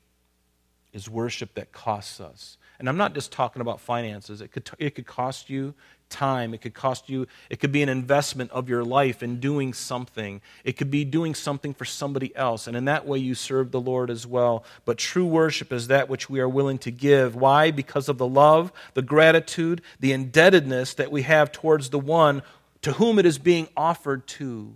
[0.92, 2.58] is worship that costs us.
[2.80, 5.76] And I'm not just talking about finances, it could, it could cost you
[6.10, 6.54] time.
[6.54, 10.42] It could cost you, it could be an investment of your life in doing something.
[10.64, 12.68] It could be doing something for somebody else.
[12.68, 14.64] And in that way, you serve the Lord as well.
[14.86, 17.36] But true worship is that which we are willing to give.
[17.36, 17.72] Why?
[17.72, 22.42] Because of the love, the gratitude, the indebtedness that we have towards the one
[22.82, 24.74] to whom it is being offered to.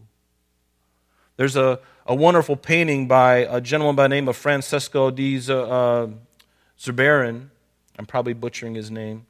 [1.38, 6.08] There's a, a wonderful painting by a gentleman by the name of Francesco di uh,
[6.80, 7.50] Zurbaran.
[7.98, 9.26] I'm probably butchering his name.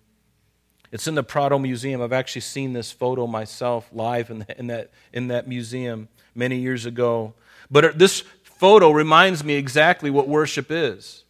[0.93, 2.03] It's in the Prado Museum.
[2.03, 6.57] I've actually seen this photo myself live in, the, in, that, in that museum many
[6.57, 7.33] years ago.
[7.71, 11.23] But this photo reminds me exactly what worship is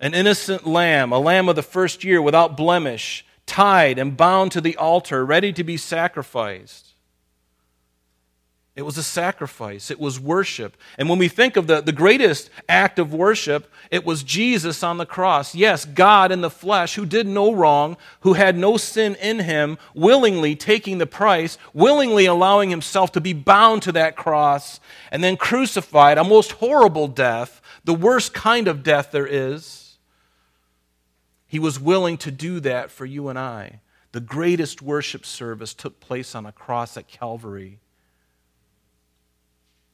[0.00, 4.60] an innocent lamb, a lamb of the first year without blemish, tied and bound to
[4.62, 6.89] the altar, ready to be sacrificed.
[8.76, 9.90] It was a sacrifice.
[9.90, 10.76] It was worship.
[10.96, 14.96] And when we think of the, the greatest act of worship, it was Jesus on
[14.96, 15.54] the cross.
[15.54, 19.76] Yes, God in the flesh, who did no wrong, who had no sin in him,
[19.92, 24.78] willingly taking the price, willingly allowing himself to be bound to that cross,
[25.10, 29.98] and then crucified, a most horrible death, the worst kind of death there is.
[31.48, 33.80] He was willing to do that for you and I.
[34.12, 37.80] The greatest worship service took place on a cross at Calvary.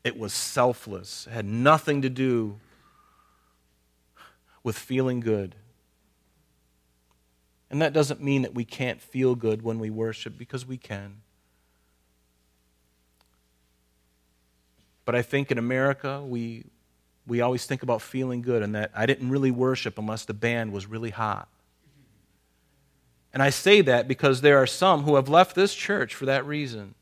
[0.07, 2.61] It was selfless, it had nothing to do
[4.62, 5.57] with feeling good.
[7.71, 11.23] And that doesn't mean that we can't feel good when we worship, because we can.
[15.05, 16.66] But I think in America, we,
[17.27, 20.73] we always think about feeling good, and that I didn't really worship unless the band
[20.73, 21.49] was really hot.
[23.33, 26.47] And I say that because there are some who have left this church for that
[26.47, 26.95] reason.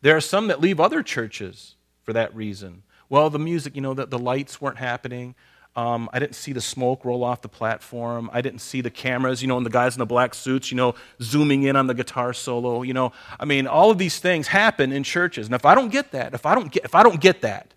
[0.00, 2.82] There are some that leave other churches for that reason.
[3.08, 5.34] Well, the music, you know, the, the lights weren't happening.
[5.76, 8.30] Um, I didn't see the smoke roll off the platform.
[8.32, 10.76] I didn't see the cameras, you know, and the guys in the black suits, you
[10.76, 12.82] know, zooming in on the guitar solo.
[12.82, 15.46] You know, I mean, all of these things happen in churches.
[15.46, 17.74] And if I don't get that, if I don't get, if I don't get that,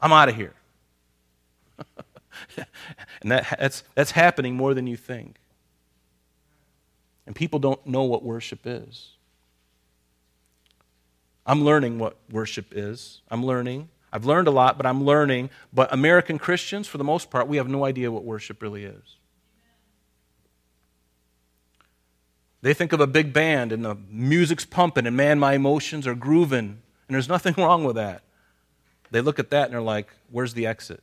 [0.00, 0.54] I'm out of here.
[3.22, 5.36] and that, that's, that's happening more than you think.
[7.26, 9.10] And people don't know what worship is.
[11.48, 13.22] I'm learning what worship is.
[13.30, 13.88] I'm learning.
[14.12, 15.48] I've learned a lot, but I'm learning.
[15.72, 19.16] But American Christians, for the most part, we have no idea what worship really is.
[22.60, 26.14] They think of a big band and the music's pumping and man, my emotions are
[26.14, 26.82] grooving.
[27.08, 28.22] And there's nothing wrong with that.
[29.10, 31.02] They look at that and they're like, where's the exit?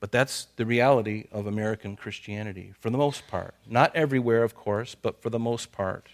[0.00, 3.54] But that's the reality of American Christianity for the most part.
[3.66, 6.08] Not everywhere, of course, but for the most part.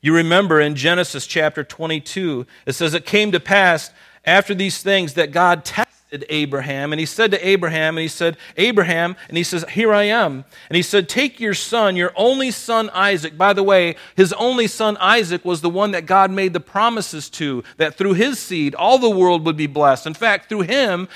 [0.00, 3.90] You remember in Genesis chapter 22, it says, It came to pass
[4.24, 6.92] after these things that God tested Abraham.
[6.92, 10.44] And he said to Abraham, and he said, Abraham, and he says, Here I am.
[10.68, 13.36] And he said, Take your son, your only son Isaac.
[13.36, 17.28] By the way, his only son Isaac was the one that God made the promises
[17.30, 20.06] to, that through his seed all the world would be blessed.
[20.06, 21.08] In fact, through him,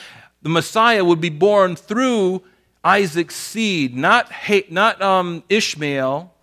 [0.42, 2.42] the Messiah would be born through
[2.82, 4.30] Isaac's seed, not,
[4.70, 6.34] not um, Ishmael,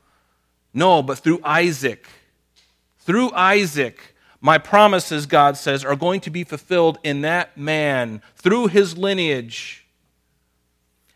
[0.73, 2.07] no, but through Isaac.
[3.09, 8.67] Through Isaac, my promises, God says, are going to be fulfilled in that man, through
[8.67, 9.87] his lineage.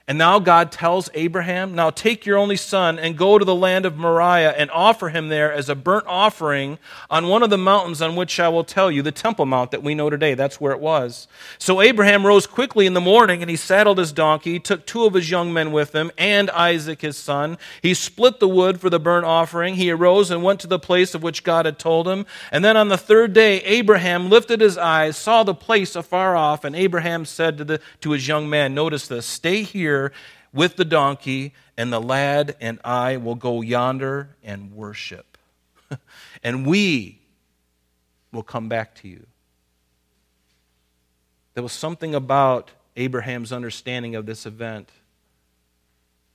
[0.06, 3.86] And now God tells Abraham, Now take your only son and go to the land
[3.86, 6.78] of Moriah and offer him there as a burnt offering
[7.10, 9.82] on one of the mountains on which I will tell you, the Temple Mount that
[9.82, 10.34] we know today.
[10.34, 11.30] That's where it was.
[11.58, 15.14] So Abraham rose quickly in the morning and he saddled his donkey, took two of
[15.14, 17.58] his young men with him, and Isaac his son.
[17.82, 19.76] He split the wood for the burnt offering.
[19.76, 22.26] He arose and went to the place of which God had told him.
[22.52, 26.66] And then on the third day, Abraham lifted his eyes, saw the place afar off,
[26.66, 30.12] and Abraham said to, the, to his young man, Notice this, stay here here
[30.54, 35.38] with the donkey, and the lad and I will go yonder and worship.
[36.44, 37.20] and we
[38.32, 39.26] will come back to you.
[41.54, 44.90] There was something about Abraham's understanding of this event.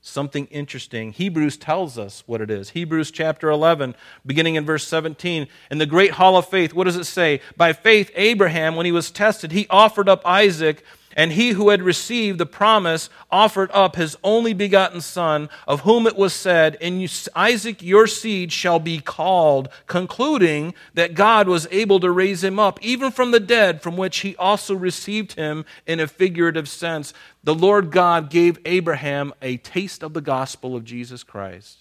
[0.01, 1.13] Something interesting.
[1.13, 2.71] Hebrews tells us what it is.
[2.71, 3.95] Hebrews chapter 11,
[4.25, 5.49] beginning in verse 17.
[5.71, 7.41] In the great hall of faith, what does it say?
[7.57, 10.85] By faith, Abraham, when he was tested, he offered up Isaac
[11.19, 16.07] and he who had received the promise offered up his only begotten son, of whom
[16.07, 21.99] it was said, In Isaac your seed shall be called, concluding that God was able
[21.99, 25.99] to raise him up, even from the dead, from which he also received him in
[25.99, 27.13] a figurative sense.
[27.43, 31.79] The Lord God gave Abraham a taste of the gospel of Jesus Christ.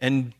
[0.00, 0.34] And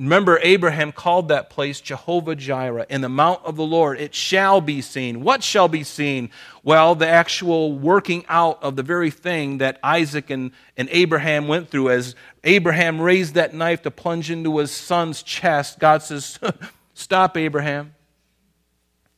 [0.00, 4.00] Remember, Abraham called that place Jehovah Jireh, in the mount of the Lord.
[4.00, 5.20] It shall be seen.
[5.20, 6.30] What shall be seen?
[6.62, 11.68] Well, the actual working out of the very thing that Isaac and, and Abraham went
[11.68, 11.90] through.
[11.90, 16.38] As Abraham raised that knife to plunge into his son's chest, God says,
[16.94, 17.94] Stop, Abraham.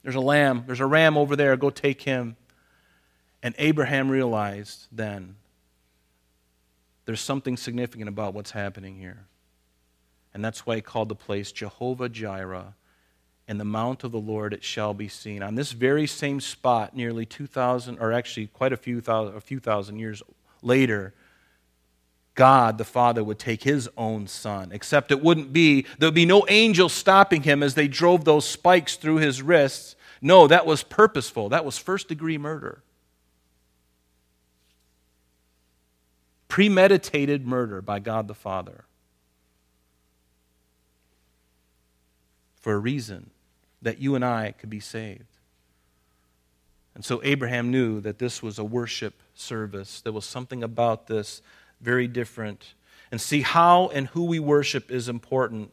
[0.02, 1.56] There's a lamb, there's a ram over there.
[1.56, 2.34] Go take him.
[3.40, 5.36] And Abraham realized then
[7.04, 9.28] there's something significant about what's happening here.
[10.34, 12.74] And that's why he called the place Jehovah Jireh.
[13.48, 15.42] And the mount of the Lord it shall be seen.
[15.42, 19.60] On this very same spot, nearly 2,000, or actually quite a few thousand, a few
[19.60, 20.22] thousand years
[20.62, 21.12] later,
[22.34, 26.24] God the Father would take his own son, except it wouldn't be, there would be
[26.24, 29.96] no angel stopping him as they drove those spikes through his wrists.
[30.22, 31.50] No, that was purposeful.
[31.50, 32.82] That was first degree murder.
[36.48, 38.84] Premeditated murder by God the Father.
[42.62, 43.30] For a reason
[43.82, 45.26] that you and I could be saved.
[46.94, 50.00] And so Abraham knew that this was a worship service.
[50.00, 51.42] There was something about this
[51.80, 52.74] very different.
[53.10, 55.72] And see, how and who we worship is important.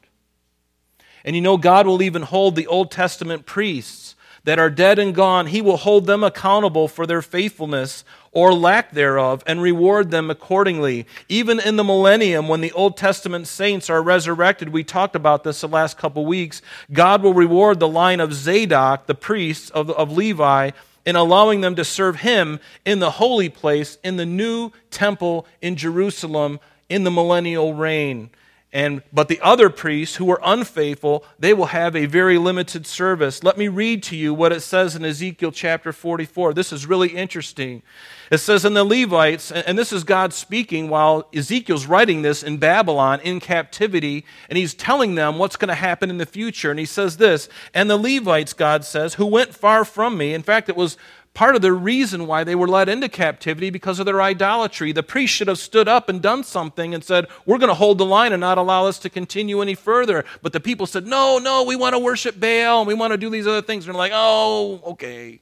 [1.23, 5.13] And you know, God will even hold the Old Testament priests that are dead and
[5.13, 10.29] gone, He will hold them accountable for their faithfulness or lack thereof, and reward them
[10.29, 11.07] accordingly.
[11.27, 15.61] Even in the millennium, when the Old Testament saints are resurrected, we talked about this
[15.61, 20.11] the last couple weeks, God will reward the line of Zadok, the priests of, of
[20.11, 20.71] Levi,
[21.05, 25.75] in allowing them to serve him in the holy place, in the new temple in
[25.75, 28.29] Jerusalem, in the millennial reign.
[28.71, 33.43] And, but the other priests who were unfaithful, they will have a very limited service.
[33.43, 36.53] Let me read to you what it says in Ezekiel chapter 44.
[36.53, 37.81] This is really interesting.
[38.29, 42.57] It says, In the Levites, and this is God speaking while Ezekiel's writing this in
[42.57, 46.69] Babylon in captivity, and he's telling them what's going to happen in the future.
[46.69, 50.43] And he says this, And the Levites, God says, who went far from me, in
[50.43, 50.95] fact, it was
[51.39, 54.91] part of the reason why they were led into captivity because of their idolatry.
[54.91, 57.97] The priest should have stood up and done something and said, We're going to hold
[57.97, 60.25] the line and not allow us to continue any further.
[60.41, 63.17] But the people said, No, no, we want to worship Baal and we want to
[63.17, 63.85] do these other things.
[63.85, 65.39] And they're like, Oh, okay.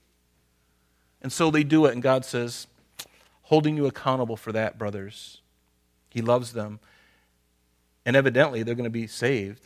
[1.23, 2.67] And so they do it, and God says,
[3.41, 5.41] holding you accountable for that, brothers.
[6.11, 6.79] He loves them.
[8.05, 9.65] And evidently, they're going to be saved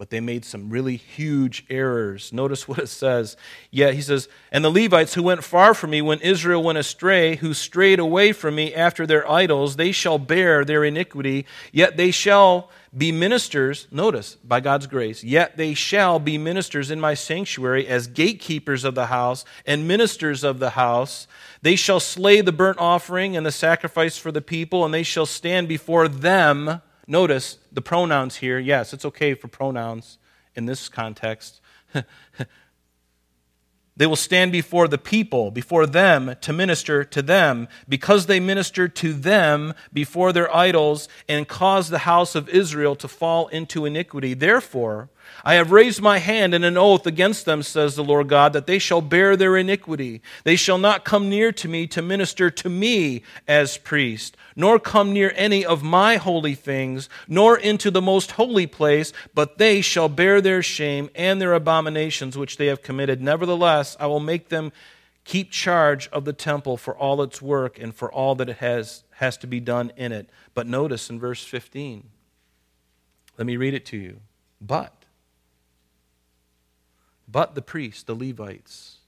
[0.00, 2.32] but they made some really huge errors.
[2.32, 3.36] Notice what it says.
[3.70, 7.36] Yeah, he says, And the Levites who went far from me when Israel went astray,
[7.36, 12.12] who strayed away from me after their idols, they shall bear their iniquity, yet they
[12.12, 13.88] shall be ministers.
[13.90, 18.94] Notice, by God's grace, yet they shall be ministers in my sanctuary as gatekeepers of
[18.94, 21.26] the house and ministers of the house.
[21.60, 25.26] They shall slay the burnt offering and the sacrifice for the people, and they shall
[25.26, 26.80] stand before them
[27.10, 28.60] Notice the pronouns here.
[28.60, 30.18] Yes, it's okay for pronouns
[30.54, 31.60] in this context.
[33.96, 38.94] they will stand before the people, before them, to minister to them, because they ministered
[38.94, 44.32] to them before their idols and caused the house of Israel to fall into iniquity.
[44.32, 45.08] Therefore,
[45.44, 48.66] I have raised my hand in an oath against them, says the Lord God, that
[48.66, 50.22] they shall bear their iniquity.
[50.44, 55.12] They shall not come near to me to minister to me as priest, nor come
[55.12, 60.08] near any of my holy things, nor into the most holy place, but they shall
[60.08, 63.20] bear their shame and their abominations which they have committed.
[63.20, 64.72] Nevertheless, I will make them
[65.24, 69.04] keep charge of the temple for all its work and for all that it has,
[69.12, 70.28] has to be done in it.
[70.54, 72.08] But notice in verse 15,
[73.38, 74.20] let me read it to you.
[74.60, 74.99] But
[77.30, 78.98] but the priests, the Levites,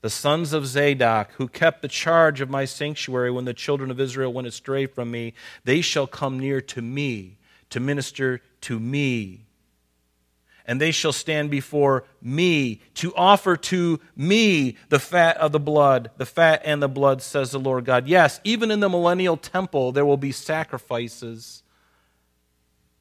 [0.00, 3.98] the sons of Zadok, who kept the charge of my sanctuary when the children of
[3.98, 5.34] Israel went astray from me,
[5.64, 7.38] they shall come near to me
[7.70, 9.46] to minister to me.
[10.66, 16.10] And they shall stand before me to offer to me the fat of the blood,
[16.16, 18.06] the fat and the blood, says the Lord God.
[18.06, 21.63] Yes, even in the millennial temple, there will be sacrifices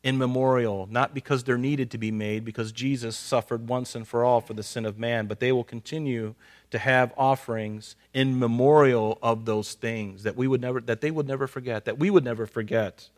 [0.04, 4.26] in memorial, not because they're needed to be made, because Jesus suffered once and for
[4.26, 6.36] all for the sin of man, but they will continue
[6.72, 11.28] to have offerings in memorial of those things that we would never that they would
[11.28, 13.10] never forget, that we would never forget.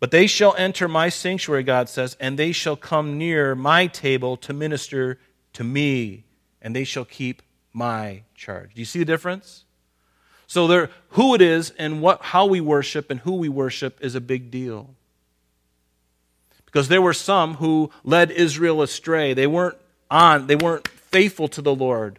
[0.00, 4.36] But they shall enter my sanctuary, God says, and they shall come near my table
[4.38, 5.18] to minister
[5.54, 6.24] to me,
[6.62, 7.42] and they shall keep
[7.72, 8.74] my charge.
[8.74, 9.64] Do you see the difference?
[10.46, 14.14] So there who it is and what how we worship and who we worship is
[14.14, 14.94] a big deal
[16.76, 19.32] because there were some who led Israel astray.
[19.32, 19.78] They weren't
[20.10, 22.18] on, they weren't faithful to the Lord.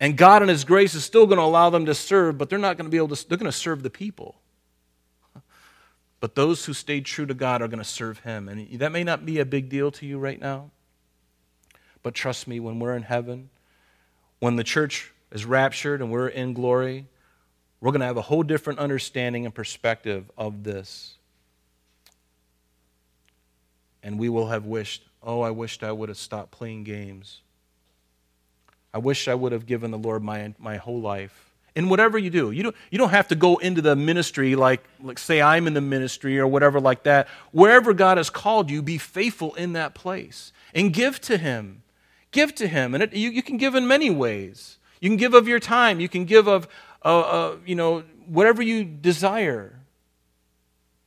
[0.00, 2.58] And God in his grace is still going to allow them to serve, but they're
[2.58, 4.36] not going to be able to they're going to serve the people.
[6.20, 8.48] But those who stayed true to God are going to serve him.
[8.48, 10.70] And that may not be a big deal to you right now.
[12.02, 13.50] But trust me, when we're in heaven,
[14.38, 17.08] when the church is raptured and we're in glory,
[17.82, 21.18] we're going to have a whole different understanding and perspective of this
[24.02, 27.40] and we will have wished, oh, I wished I would have stopped playing games.
[28.94, 31.50] I wish I would have given the Lord my, my whole life.
[31.74, 34.84] In whatever you do, you don't, you don't have to go into the ministry like,
[35.02, 37.28] like, say, I'm in the ministry or whatever like that.
[37.50, 41.82] Wherever God has called you, be faithful in that place and give to Him.
[42.30, 42.92] Give to Him.
[42.94, 44.76] And it, you, you can give in many ways.
[45.00, 46.68] You can give of your time, you can give of,
[47.04, 49.80] uh, uh, you know, whatever you desire.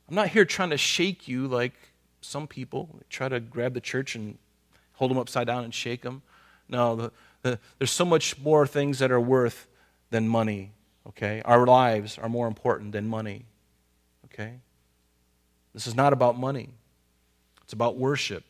[0.08, 1.74] I'm not here trying to shake you like
[2.26, 4.38] some people try to grab the church and
[4.94, 6.22] hold them upside down and shake them.
[6.68, 7.12] No, the,
[7.42, 9.68] the, there's so much more things that are worth
[10.10, 10.72] than money,
[11.08, 11.42] okay?
[11.44, 13.44] Our lives are more important than money,
[14.26, 14.54] okay?
[15.72, 16.70] This is not about money,
[17.62, 18.44] it's about worship.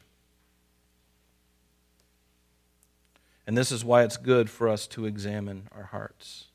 [3.46, 6.45] And this is why it's good for us to examine our hearts.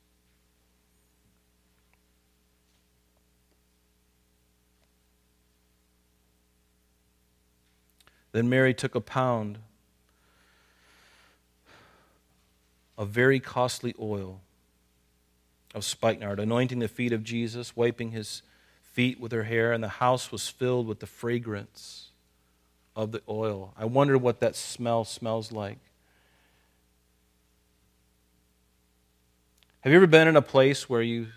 [8.31, 9.59] Then Mary took a pound
[12.97, 14.41] of very costly oil
[15.73, 18.41] of spikenard, anointing the feet of Jesus, wiping his
[18.83, 22.09] feet with her hair, and the house was filled with the fragrance
[22.95, 23.73] of the oil.
[23.77, 25.79] I wonder what that smell smells like.
[29.81, 31.27] Have you ever been in a place where you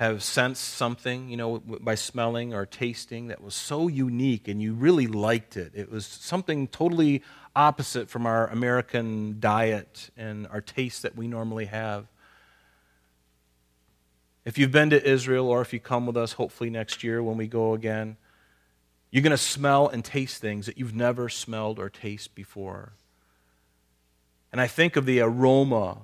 [0.00, 4.72] have sensed something, you know, by smelling or tasting that was so unique and you
[4.72, 5.72] really liked it.
[5.74, 7.22] It was something totally
[7.54, 12.06] opposite from our American diet and our taste that we normally have.
[14.46, 17.36] If you've been to Israel or if you come with us, hopefully next year when
[17.36, 18.16] we go again,
[19.10, 22.94] you're going to smell and taste things that you've never smelled or tasted before.
[24.50, 25.98] And I think of the aroma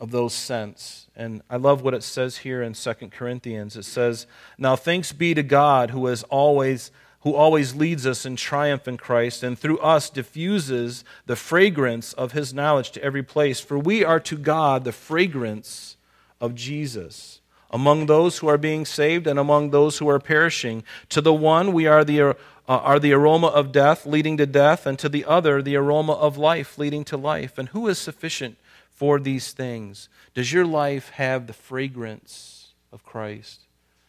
[0.00, 1.06] of those scents.
[1.14, 3.76] And I love what it says here in 2 Corinthians.
[3.76, 4.26] It says,
[4.58, 6.90] Now thanks be to God who has always
[7.22, 12.32] who always leads us in triumph in Christ, and through us diffuses the fragrance of
[12.32, 13.60] his knowledge to every place.
[13.60, 15.98] For we are to God the fragrance
[16.40, 17.40] of Jesus
[17.70, 20.82] among those who are being saved and among those who are perishing.
[21.10, 22.34] To the one, we are the, uh,
[22.66, 26.36] are the aroma of death leading to death, and to the other, the aroma of
[26.36, 27.58] life leading to life.
[27.58, 28.56] And who is sufficient
[29.00, 30.10] for these things?
[30.34, 33.60] Does your life have the fragrance of Christ?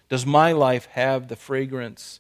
[0.10, 2.20] Does my life have the fragrance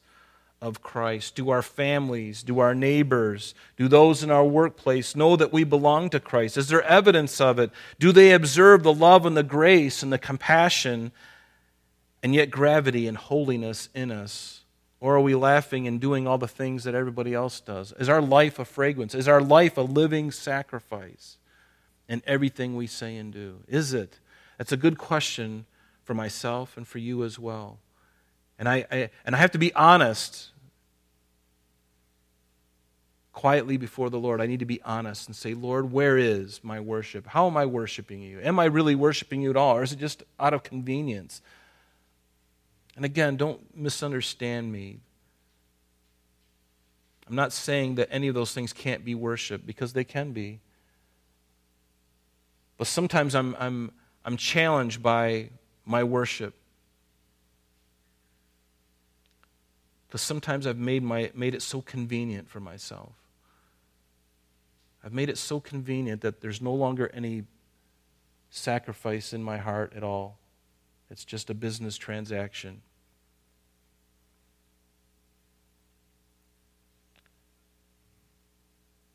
[0.62, 1.36] of Christ?
[1.36, 6.10] Do our families, do our neighbors, do those in our workplace know that we belong
[6.12, 6.56] to Christ?
[6.56, 7.72] Is there evidence of it?
[8.00, 11.12] Do they observe the love and the grace and the compassion
[12.24, 14.62] and yet gravity and holiness in us?
[15.02, 17.92] Or are we laughing and doing all the things that everybody else does?
[18.00, 19.14] Is our life a fragrance?
[19.14, 21.36] Is our life a living sacrifice
[22.12, 23.64] in everything we say and do?
[23.70, 24.20] Is it?
[24.58, 25.66] That's a good question
[26.04, 27.80] for myself and for you as well.
[28.60, 30.50] And I, I, and I have to be honest
[33.32, 34.42] quietly before the Lord.
[34.42, 37.28] I need to be honest and say, Lord, where is my worship?
[37.28, 38.42] How am I worshiping you?
[38.42, 39.78] Am I really worshiping you at all?
[39.78, 41.42] Or is it just out of convenience?
[42.98, 45.00] And again, don't misunderstand me.
[47.26, 50.60] I'm not saying that any of those things can't be worship because they can be.
[52.82, 53.92] But sometimes I'm, I'm,
[54.26, 55.52] I'm challenged by
[55.86, 56.56] my worship.
[60.08, 63.12] Because sometimes I've made, my, made it so convenient for myself.
[65.04, 67.44] I've made it so convenient that there's no longer any
[68.50, 70.40] sacrifice in my heart at all.
[71.12, 72.82] It's just a business transaction.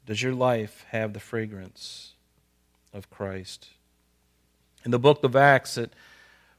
[0.07, 2.13] Does your life have the fragrance
[2.97, 3.69] of Christ?
[4.85, 5.93] In the book of Acts, it,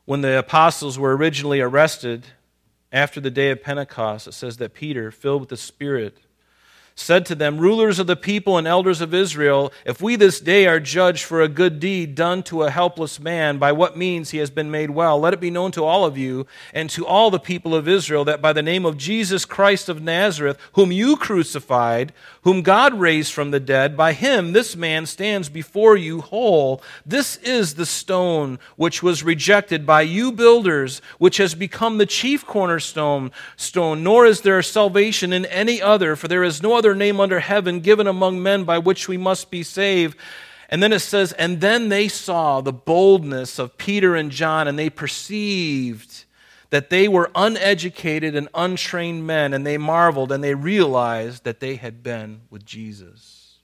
[0.06, 2.28] when the apostles were originally arrested,
[2.92, 6.18] after the day of Pentecost, it says that Peter, filled with the Spirit,
[7.00, 10.66] said to them, Rulers of the people and elders of Israel, if we this day
[10.66, 14.40] are judged for a good deed done to a helpless man, by what means he
[14.40, 17.30] has been made well, let it be known to all of you and to all
[17.30, 21.16] the people of Israel that by the name of Jesus Christ of Nazareth, whom you
[21.16, 26.82] crucified, whom God raised from the dead, by him this man stands before you whole.
[27.06, 32.46] This is the stone which was rejected by you builders, which has become the chief
[32.46, 36.96] cornerstone, stone, nor is there salvation in any other, for there is no other other
[36.96, 40.18] name under heaven given among men by which we must be saved.
[40.70, 44.80] And then it says, and then they saw the boldness of Peter and John, and
[44.80, 46.26] they perceived
[46.70, 51.76] that they were uneducated and untrained men, and they marveled and they realized that they
[51.76, 53.60] had been with Jesus.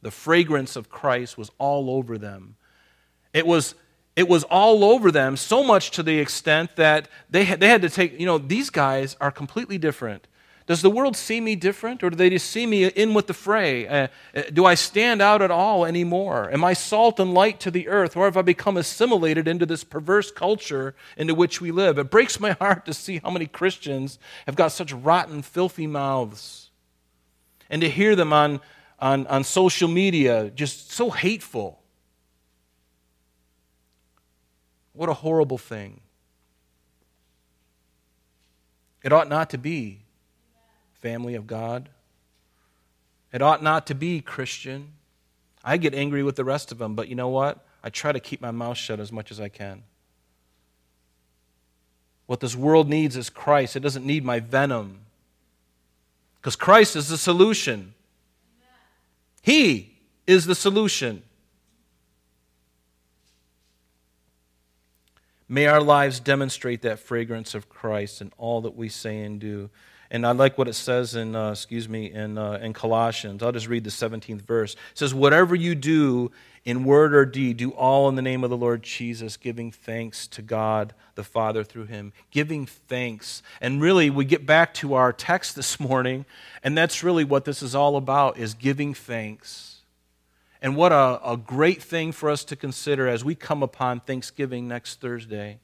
[0.00, 2.56] The fragrance of Christ was all over them.
[3.34, 3.74] It was,
[4.16, 7.82] it was all over them, so much to the extent that they had, they had
[7.82, 10.26] to take, you know, these guys are completely different.
[10.68, 13.32] Does the world see me different, or do they just see me in with the
[13.32, 13.88] fray?
[13.88, 16.50] Uh, uh, do I stand out at all anymore?
[16.52, 19.82] Am I salt and light to the earth, or have I become assimilated into this
[19.82, 21.98] perverse culture into which we live?
[21.98, 26.68] It breaks my heart to see how many Christians have got such rotten, filthy mouths,
[27.70, 28.60] and to hear them on,
[28.98, 31.80] on, on social media just so hateful.
[34.92, 36.02] What a horrible thing.
[39.02, 40.02] It ought not to be
[41.00, 41.88] family of God.
[43.32, 44.92] It ought not to be Christian.
[45.62, 47.64] I get angry with the rest of them, but you know what?
[47.82, 49.82] I try to keep my mouth shut as much as I can.
[52.26, 53.76] What this world needs is Christ.
[53.76, 55.00] It doesn't need my venom.
[56.40, 57.94] Because Christ is the solution.
[59.42, 59.94] He
[60.26, 61.22] is the solution.
[65.48, 69.70] May our lives demonstrate that fragrance of Christ in all that we say and do.
[70.10, 73.42] And I like what it says in, uh, excuse me, in, uh, in Colossians.
[73.42, 74.72] I'll just read the 17th verse.
[74.72, 76.30] It says, Whatever you do
[76.64, 80.26] in word or deed, do all in the name of the Lord Jesus, giving thanks
[80.28, 82.12] to God the Father through him.
[82.30, 83.42] Giving thanks.
[83.60, 86.24] And really, we get back to our text this morning,
[86.62, 89.82] and that's really what this is all about, is giving thanks.
[90.62, 94.66] And what a, a great thing for us to consider as we come upon Thanksgiving
[94.66, 95.58] next Thursday.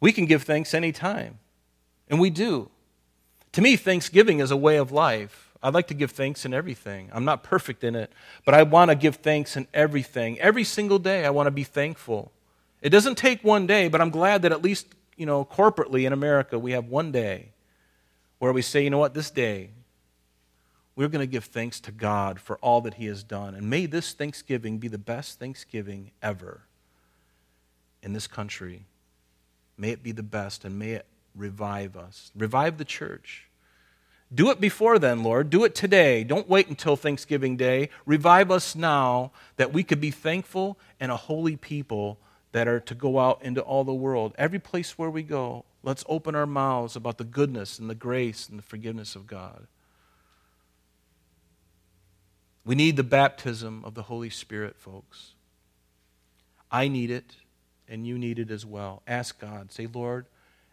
[0.00, 1.38] We can give thanks anytime,
[2.08, 2.70] and we do.
[3.52, 5.50] To me, Thanksgiving is a way of life.
[5.62, 7.10] I'd like to give thanks in everything.
[7.12, 8.12] I'm not perfect in it,
[8.44, 10.40] but I want to give thanks in everything.
[10.40, 12.32] Every single day, I want to be thankful.
[12.80, 16.12] It doesn't take one day, but I'm glad that at least, you know, corporately in
[16.12, 17.50] America, we have one day
[18.40, 19.70] where we say, you know what, this day,
[20.96, 23.54] we're going to give thanks to God for all that He has done.
[23.54, 26.62] And may this Thanksgiving be the best Thanksgiving ever
[28.02, 28.86] in this country.
[29.78, 32.30] May it be the best, and may it revive us.
[32.36, 33.48] Revive the church.
[34.34, 35.50] Do it before then, Lord.
[35.50, 36.24] Do it today.
[36.24, 37.90] Don't wait until Thanksgiving Day.
[38.06, 42.18] Revive us now that we could be thankful and a holy people
[42.52, 44.34] that are to go out into all the world.
[44.38, 48.48] Every place where we go, let's open our mouths about the goodness and the grace
[48.48, 49.66] and the forgiveness of God.
[52.64, 55.32] We need the baptism of the Holy Spirit, folks.
[56.70, 57.36] I need it,
[57.88, 59.02] and you need it as well.
[59.06, 59.72] Ask God.
[59.72, 60.26] Say, Lord,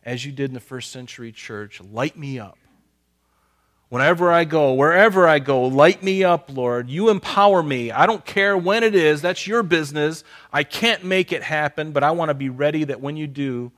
[0.04, 2.58] as you did in the first century church, light me up.
[3.90, 6.90] Whenever I go, wherever I go, light me up, Lord.
[6.90, 7.92] You empower me.
[7.92, 9.22] I don't care when it is.
[9.22, 10.24] That's your business.
[10.54, 13.72] I can't make it happen, but I want to be ready that when you do,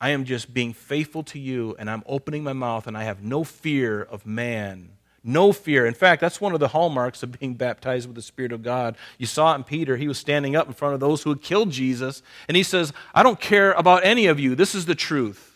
[0.00, 3.22] I am just being faithful to you and I'm opening my mouth and I have
[3.22, 4.90] no fear of man.
[5.22, 5.86] No fear.
[5.86, 8.96] In fact, that's one of the hallmarks of being baptized with the Spirit of God.
[9.18, 9.96] You saw it in Peter.
[9.96, 12.92] He was standing up in front of those who had killed Jesus, and he says,
[13.14, 14.54] I don't care about any of you.
[14.54, 15.53] This is the truth.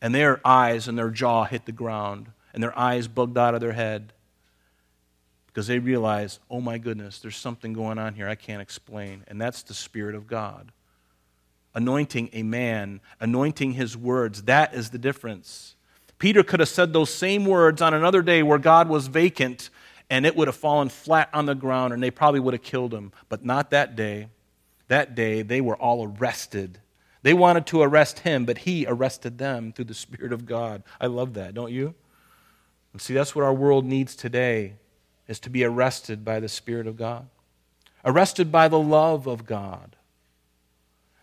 [0.00, 3.60] And their eyes and their jaw hit the ground and their eyes bugged out of
[3.60, 4.12] their head
[5.46, 9.24] because they realize, oh my goodness, there's something going on here I can't explain.
[9.26, 10.70] And that's the Spirit of God.
[11.74, 15.74] Anointing a man, anointing his words, that is the difference.
[16.18, 19.70] Peter could have said those same words on another day where God was vacant
[20.10, 22.94] and it would have fallen flat on the ground and they probably would have killed
[22.94, 23.12] him.
[23.28, 24.28] But not that day.
[24.88, 26.78] That day, they were all arrested.
[27.22, 30.82] They wanted to arrest him, but he arrested them through the Spirit of God.
[31.00, 31.94] I love that, don't you?
[32.92, 34.74] And see, that's what our world needs today
[35.26, 37.28] is to be arrested by the Spirit of God.
[38.04, 39.96] Arrested by the love of God.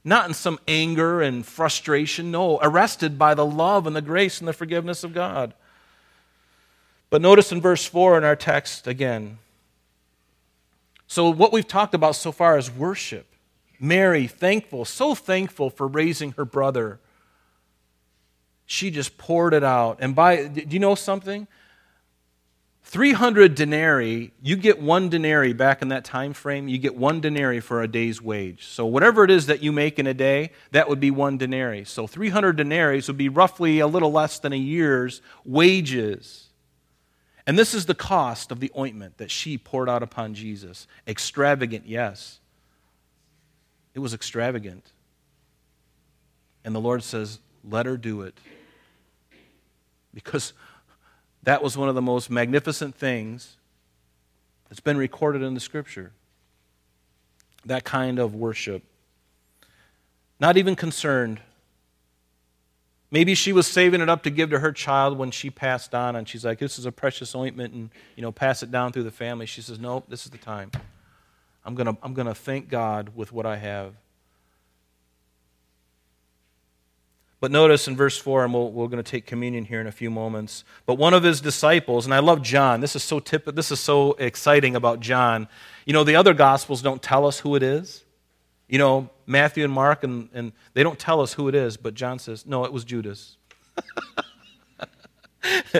[0.03, 4.47] Not in some anger and frustration, no, arrested by the love and the grace and
[4.47, 5.53] the forgiveness of God.
[7.09, 9.39] But notice in verse 4 in our text again.
[11.07, 13.25] So, what we've talked about so far is worship.
[13.79, 16.99] Mary, thankful, so thankful for raising her brother
[18.65, 19.97] she just poured it out.
[20.01, 21.47] And by, do you know something?
[22.83, 27.59] 300 denarii, you get one denarii back in that time frame, you get one denarii
[27.59, 28.65] for a day's wage.
[28.65, 31.83] So whatever it is that you make in a day, that would be one denarii.
[31.83, 36.49] So 300 denarii would be roughly a little less than a year's wages.
[37.47, 40.87] And this is the cost of the ointment that she poured out upon Jesus.
[41.07, 42.39] Extravagant, yes.
[43.95, 44.91] It was extravagant.
[46.63, 48.37] And the Lord says, let her do it
[50.13, 50.53] because
[51.43, 53.57] that was one of the most magnificent things
[54.69, 56.11] that's been recorded in the scripture.
[57.65, 58.83] That kind of worship.
[60.39, 61.39] Not even concerned.
[63.11, 66.15] Maybe she was saving it up to give to her child when she passed on,
[66.15, 69.03] and she's like, This is a precious ointment, and you know, pass it down through
[69.03, 69.45] the family.
[69.45, 70.71] She says, Nope, this is the time.
[71.65, 73.95] I'm gonna, I'm gonna thank God with what I have.
[77.45, 79.85] But notice in verse 4, and we we are going to take communion here in
[79.85, 80.63] a few moments.
[80.87, 83.79] But one of his disciples, and I love John, this is so tip, this is
[83.79, 85.47] so exciting about John.
[85.85, 88.03] You know, the other gospels don't tell us who it is.
[88.67, 91.93] You know, Matthew and Mark, and, and they don't tell us who it is, but
[91.93, 93.37] John says, no, it was Judas.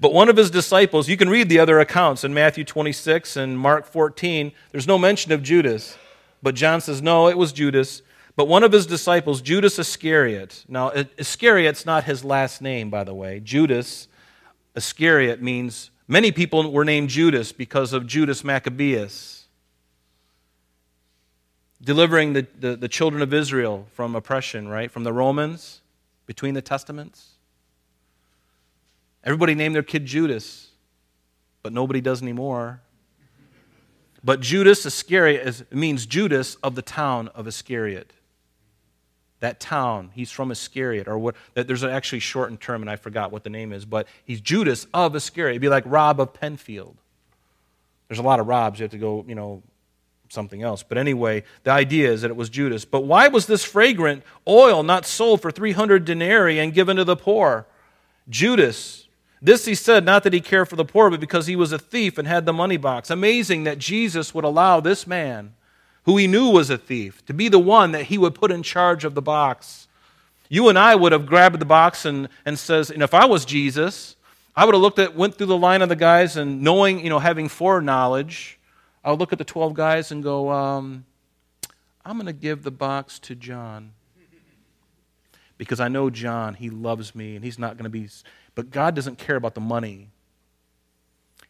[0.00, 3.58] but one of his disciples, you can read the other accounts in Matthew 26 and
[3.58, 5.96] Mark 14, there's no mention of Judas.
[6.42, 8.02] But John says, no, it was Judas.
[8.36, 13.14] But one of his disciples, Judas Iscariot, now Iscariot's not his last name, by the
[13.14, 13.40] way.
[13.40, 14.08] Judas
[14.74, 19.46] Iscariot means many people were named Judas because of Judas Maccabeus,
[21.82, 24.90] delivering the, the, the children of Israel from oppression, right?
[24.90, 25.80] From the Romans
[26.26, 27.29] between the Testaments.
[29.24, 30.68] Everybody named their kid Judas,
[31.62, 32.80] but nobody does anymore.
[34.22, 38.12] But Judas Iscariot is, means Judas of the town of Iscariot
[39.40, 40.10] that town.
[40.14, 41.34] He's from Iscariot, or what?
[41.54, 44.86] There's an actually shortened term, and I forgot what the name is, but he's Judas
[44.94, 45.52] of Iscariot.
[45.52, 46.96] It'd be like Rob of Penfield.
[48.08, 48.78] There's a lot of Robs.
[48.78, 49.62] You have to go, you know,
[50.28, 50.82] something else.
[50.82, 52.84] But anyway, the idea is that it was Judas.
[52.84, 57.16] But why was this fragrant oil not sold for 300 denarii and given to the
[57.16, 57.66] poor?
[58.28, 58.99] Judas.
[59.42, 61.78] This he said, not that he cared for the poor, but because he was a
[61.78, 63.10] thief and had the money box.
[63.10, 65.54] Amazing that Jesus would allow this man
[66.04, 68.62] who he knew was a thief, to be the one that he would put in
[68.62, 69.88] charge of the box.
[70.48, 73.44] You and I would have grabbed the box and, and says, and if I was
[73.44, 74.16] Jesus,
[74.56, 77.10] I would have looked at, went through the line of the guys and knowing, you
[77.10, 78.58] know, having foreknowledge,
[79.04, 81.04] I would look at the 12 guys and go, um,
[82.04, 83.92] I'm going to give the box to John.
[85.56, 88.08] Because I know John, he loves me and he's not going to be.
[88.60, 90.10] But God doesn't care about the money.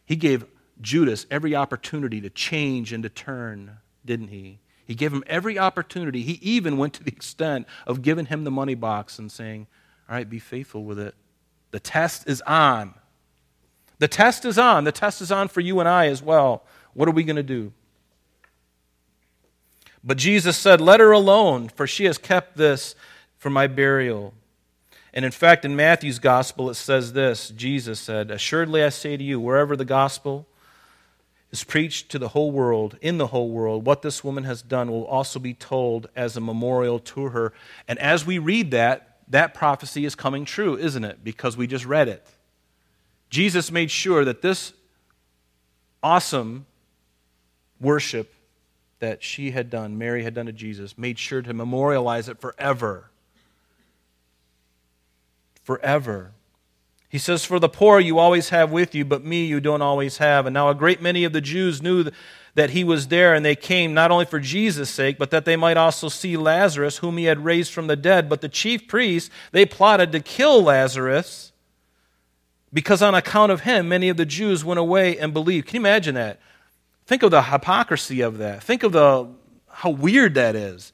[0.05, 0.45] He gave
[0.79, 4.59] Judas every opportunity to change and to turn didn't he?
[4.85, 6.21] He gave him every opportunity.
[6.21, 9.67] He even went to the extent of giving him the money box and saying,
[10.07, 11.15] All right, be faithful with it.
[11.71, 12.93] The test is on.
[13.99, 14.85] The test is on.
[14.85, 16.63] The test is on for you and I as well.
[16.93, 17.73] What are we going to do?
[20.01, 22.95] But Jesus said, Let her alone, for she has kept this
[23.37, 24.33] for my burial.
[25.13, 29.23] And in fact, in Matthew's gospel, it says this Jesus said, Assuredly I say to
[29.23, 30.47] you, wherever the gospel
[31.51, 34.89] is preached to the whole world, in the whole world, what this woman has done
[34.89, 37.53] will also be told as a memorial to her.
[37.87, 41.23] And as we read that, that prophecy is coming true, isn't it?
[41.23, 42.25] Because we just read it.
[43.29, 44.73] Jesus made sure that this
[46.01, 46.65] awesome
[47.79, 48.33] worship
[48.99, 53.10] that she had done, Mary had done to Jesus, made sure to memorialize it forever.
[55.71, 56.33] Forever.
[57.07, 60.17] He says, For the poor you always have with you, but me you don't always
[60.17, 60.45] have.
[60.45, 62.11] And now a great many of the Jews knew
[62.55, 65.55] that he was there, and they came not only for Jesus' sake, but that they
[65.55, 68.27] might also see Lazarus, whom he had raised from the dead.
[68.27, 71.53] But the chief priests, they plotted to kill Lazarus,
[72.73, 75.67] because on account of him, many of the Jews went away and believed.
[75.67, 76.41] Can you imagine that?
[77.05, 78.61] Think of the hypocrisy of that.
[78.61, 79.29] Think of the
[79.69, 80.91] how weird that is.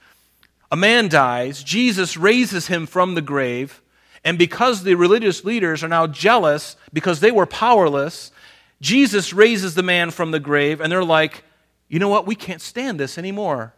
[0.72, 3.82] A man dies, Jesus raises him from the grave.
[4.28, 8.30] And because the religious leaders are now jealous because they were powerless,
[8.82, 11.46] Jesus raises the man from the grave, and they're like,
[11.88, 12.28] you know what?
[12.28, 13.74] We can't stand this anymore.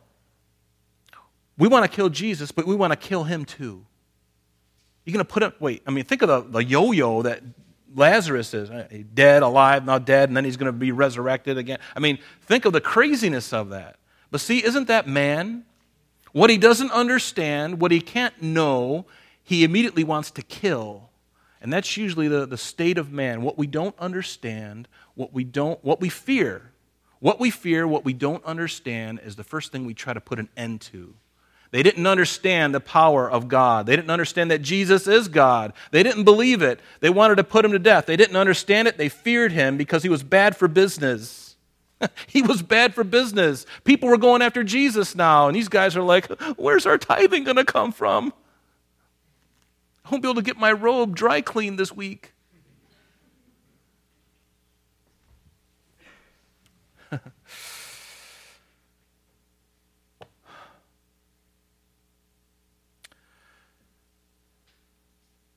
[1.60, 3.86] We want to kill Jesus, but we want to kill him too.
[5.06, 7.44] You're going to put him, wait, I mean, think of the, the yo yo that
[7.94, 11.78] Lazarus is uh, dead, alive, not dead, and then he's going to be resurrected again.
[11.96, 13.98] I mean, think of the craziness of that.
[14.32, 15.66] But see, isn't that man?
[16.32, 19.06] What he doesn't understand, what he can't know,
[19.50, 21.10] he immediately wants to kill.
[21.60, 23.42] And that's usually the, the state of man.
[23.42, 26.72] What we don't understand, what we don't, what we fear.
[27.18, 30.38] What we fear, what we don't understand, is the first thing we try to put
[30.38, 31.16] an end to.
[31.72, 33.88] They didn't understand the power of God.
[33.88, 35.74] They didn't understand that Jesus is God.
[35.90, 36.80] They didn't believe it.
[37.00, 38.06] They wanted to put him to death.
[38.06, 39.00] They didn't understand it.
[39.00, 41.56] They feared him because he was bad for business.
[42.28, 43.66] he was bad for business.
[43.84, 47.58] People were going after Jesus now, and these guys are like, where's our tithing going
[47.58, 48.32] to come from?
[50.10, 52.34] I won't be able to get my robe dry cleaned this week.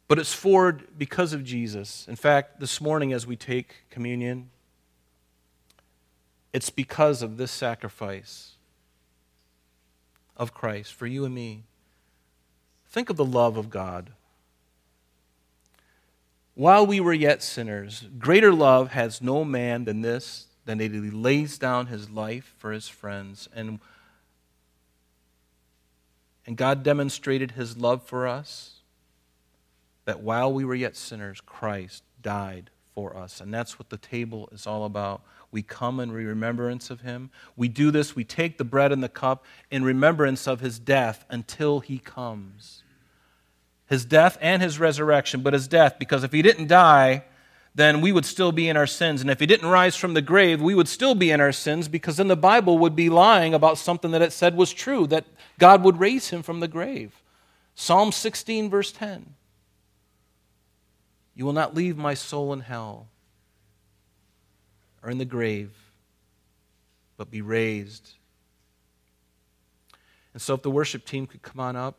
[0.06, 2.06] but it's forward because of Jesus.
[2.06, 4.50] In fact, this morning as we take communion,
[6.52, 8.56] it's because of this sacrifice
[10.36, 11.64] of Christ for you and me.
[12.90, 14.10] Think of the love of God
[16.54, 21.10] while we were yet sinners, greater love has no man than this, than that he
[21.10, 23.48] lays down his life for his friends.
[23.54, 23.80] And,
[26.46, 28.80] and God demonstrated his love for us
[30.04, 33.40] that while we were yet sinners, Christ died for us.
[33.40, 35.22] And that's what the table is all about.
[35.50, 37.30] We come in remembrance of him.
[37.56, 41.24] We do this, we take the bread and the cup in remembrance of his death
[41.30, 42.82] until he comes
[43.92, 47.24] his death and his resurrection, but his death, because if he didn't die,
[47.74, 49.20] then we would still be in our sins.
[49.20, 51.88] And if he didn't rise from the grave, we would still be in our sins
[51.88, 55.26] because then the Bible would be lying about something that it said was true, that
[55.58, 57.12] God would raise him from the grave.
[57.74, 59.34] Psalm 16, verse 10.
[61.34, 63.08] You will not leave my soul in hell
[65.02, 65.70] or in the grave,
[67.18, 68.12] but be raised.
[70.32, 71.98] And so, if the worship team could come on up.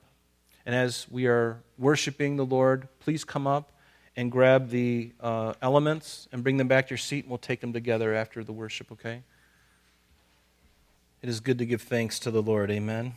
[0.65, 3.71] And as we are worshiping the Lord, please come up
[4.15, 7.61] and grab the uh, elements and bring them back to your seat, and we'll take
[7.61, 9.23] them together after the worship, okay?
[11.21, 13.13] It is good to give thanks to the Lord, amen.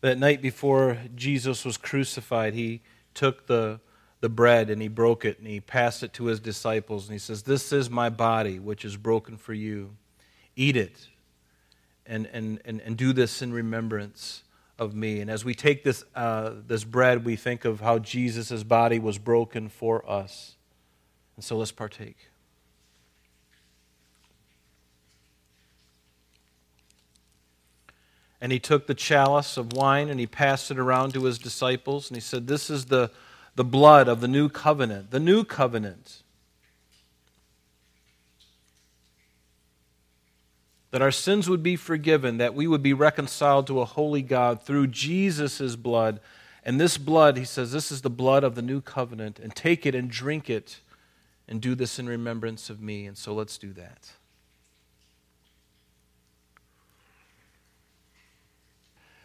[0.00, 2.82] That night before Jesus was crucified, he
[3.14, 3.80] took the,
[4.20, 7.18] the bread and he broke it and he passed it to his disciples, and he
[7.18, 9.96] says, This is my body, which is broken for you.
[10.54, 11.08] Eat it
[12.06, 14.42] and, and, and, and do this in remembrance
[14.78, 15.20] of me.
[15.20, 19.18] And as we take this, uh, this bread, we think of how Jesus' body was
[19.18, 20.56] broken for us.
[21.36, 22.30] And so let's partake.
[28.40, 32.10] And he took the chalice of wine and he passed it around to his disciples.
[32.10, 33.10] And he said, This is the,
[33.54, 36.22] the blood of the new covenant, the new covenant
[40.96, 44.62] that our sins would be forgiven, that we would be reconciled to a holy God
[44.62, 46.20] through Jesus' blood.
[46.64, 49.38] And this blood, he says, this is the blood of the new covenant.
[49.38, 50.80] And take it and drink it
[51.46, 53.04] and do this in remembrance of me.
[53.04, 54.12] And so let's do that.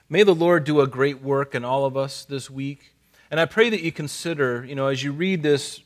[0.09, 2.91] May the Lord do a great work in all of us this week.
[3.31, 5.79] And I pray that you consider, you know, as you read this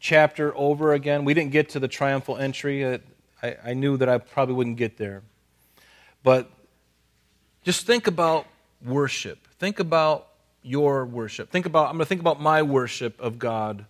[0.00, 1.24] chapter over again.
[1.24, 3.00] We didn't get to the triumphal entry.
[3.44, 5.22] I, I knew that I probably wouldn't get there.
[6.22, 6.50] But
[7.62, 8.46] just think about
[8.82, 9.38] worship.
[9.58, 10.28] Think about
[10.62, 11.50] your worship.
[11.50, 13.84] Think about, I'm going to think about my worship of God.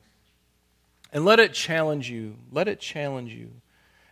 [1.13, 2.35] And let it challenge you.
[2.51, 3.51] Let it challenge you.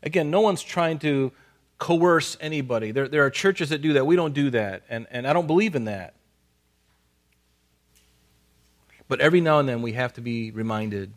[0.05, 1.33] Again, no one's trying to
[1.79, 2.93] coerce anybody.
[2.93, 4.07] There, there are churches that do that.
[4.07, 4.85] We don't do that.
[4.89, 6.15] And, and I don't believe in that.
[9.09, 11.13] But every now and then we have to be reminded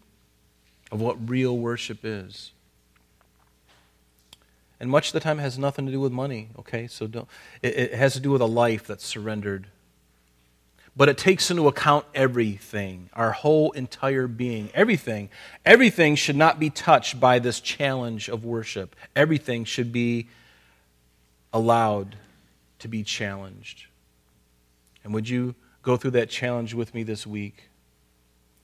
[0.92, 2.52] of what real worship is.
[4.80, 6.88] And much of the time it has nothing to do with money, okay?
[6.88, 7.28] So don't,
[7.62, 9.68] it, it has to do with a life that's surrendered.
[10.98, 14.70] But it takes into account everything, our whole entire being.
[14.74, 15.30] Everything.
[15.66, 18.96] Everything should not be touched by this challenge of worship.
[19.16, 20.28] Everything should be
[21.52, 22.16] allowed
[22.80, 23.88] to be challenged.
[25.04, 27.70] And would you go through that challenge with me this week?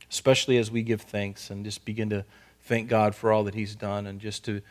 [0.10, 2.26] Especially as we give thanks and just begin to
[2.64, 4.62] thank God for all that He's done and just to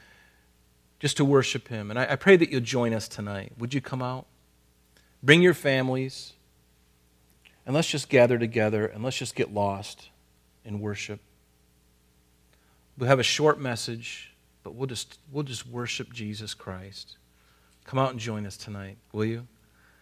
[1.01, 1.90] just to worship Him.
[1.90, 3.53] And I, I pray that you'll join us tonight.
[3.59, 4.26] Would you come out?
[5.22, 6.34] Bring your families,
[7.66, 10.09] and let's just gather together and let's just get lost
[10.64, 11.20] in worship.
[12.96, 14.32] We'll have a short message,
[14.62, 17.16] but we'll just, we'll just worship Jesus Christ.
[17.84, 19.46] Come out and join us tonight, will you?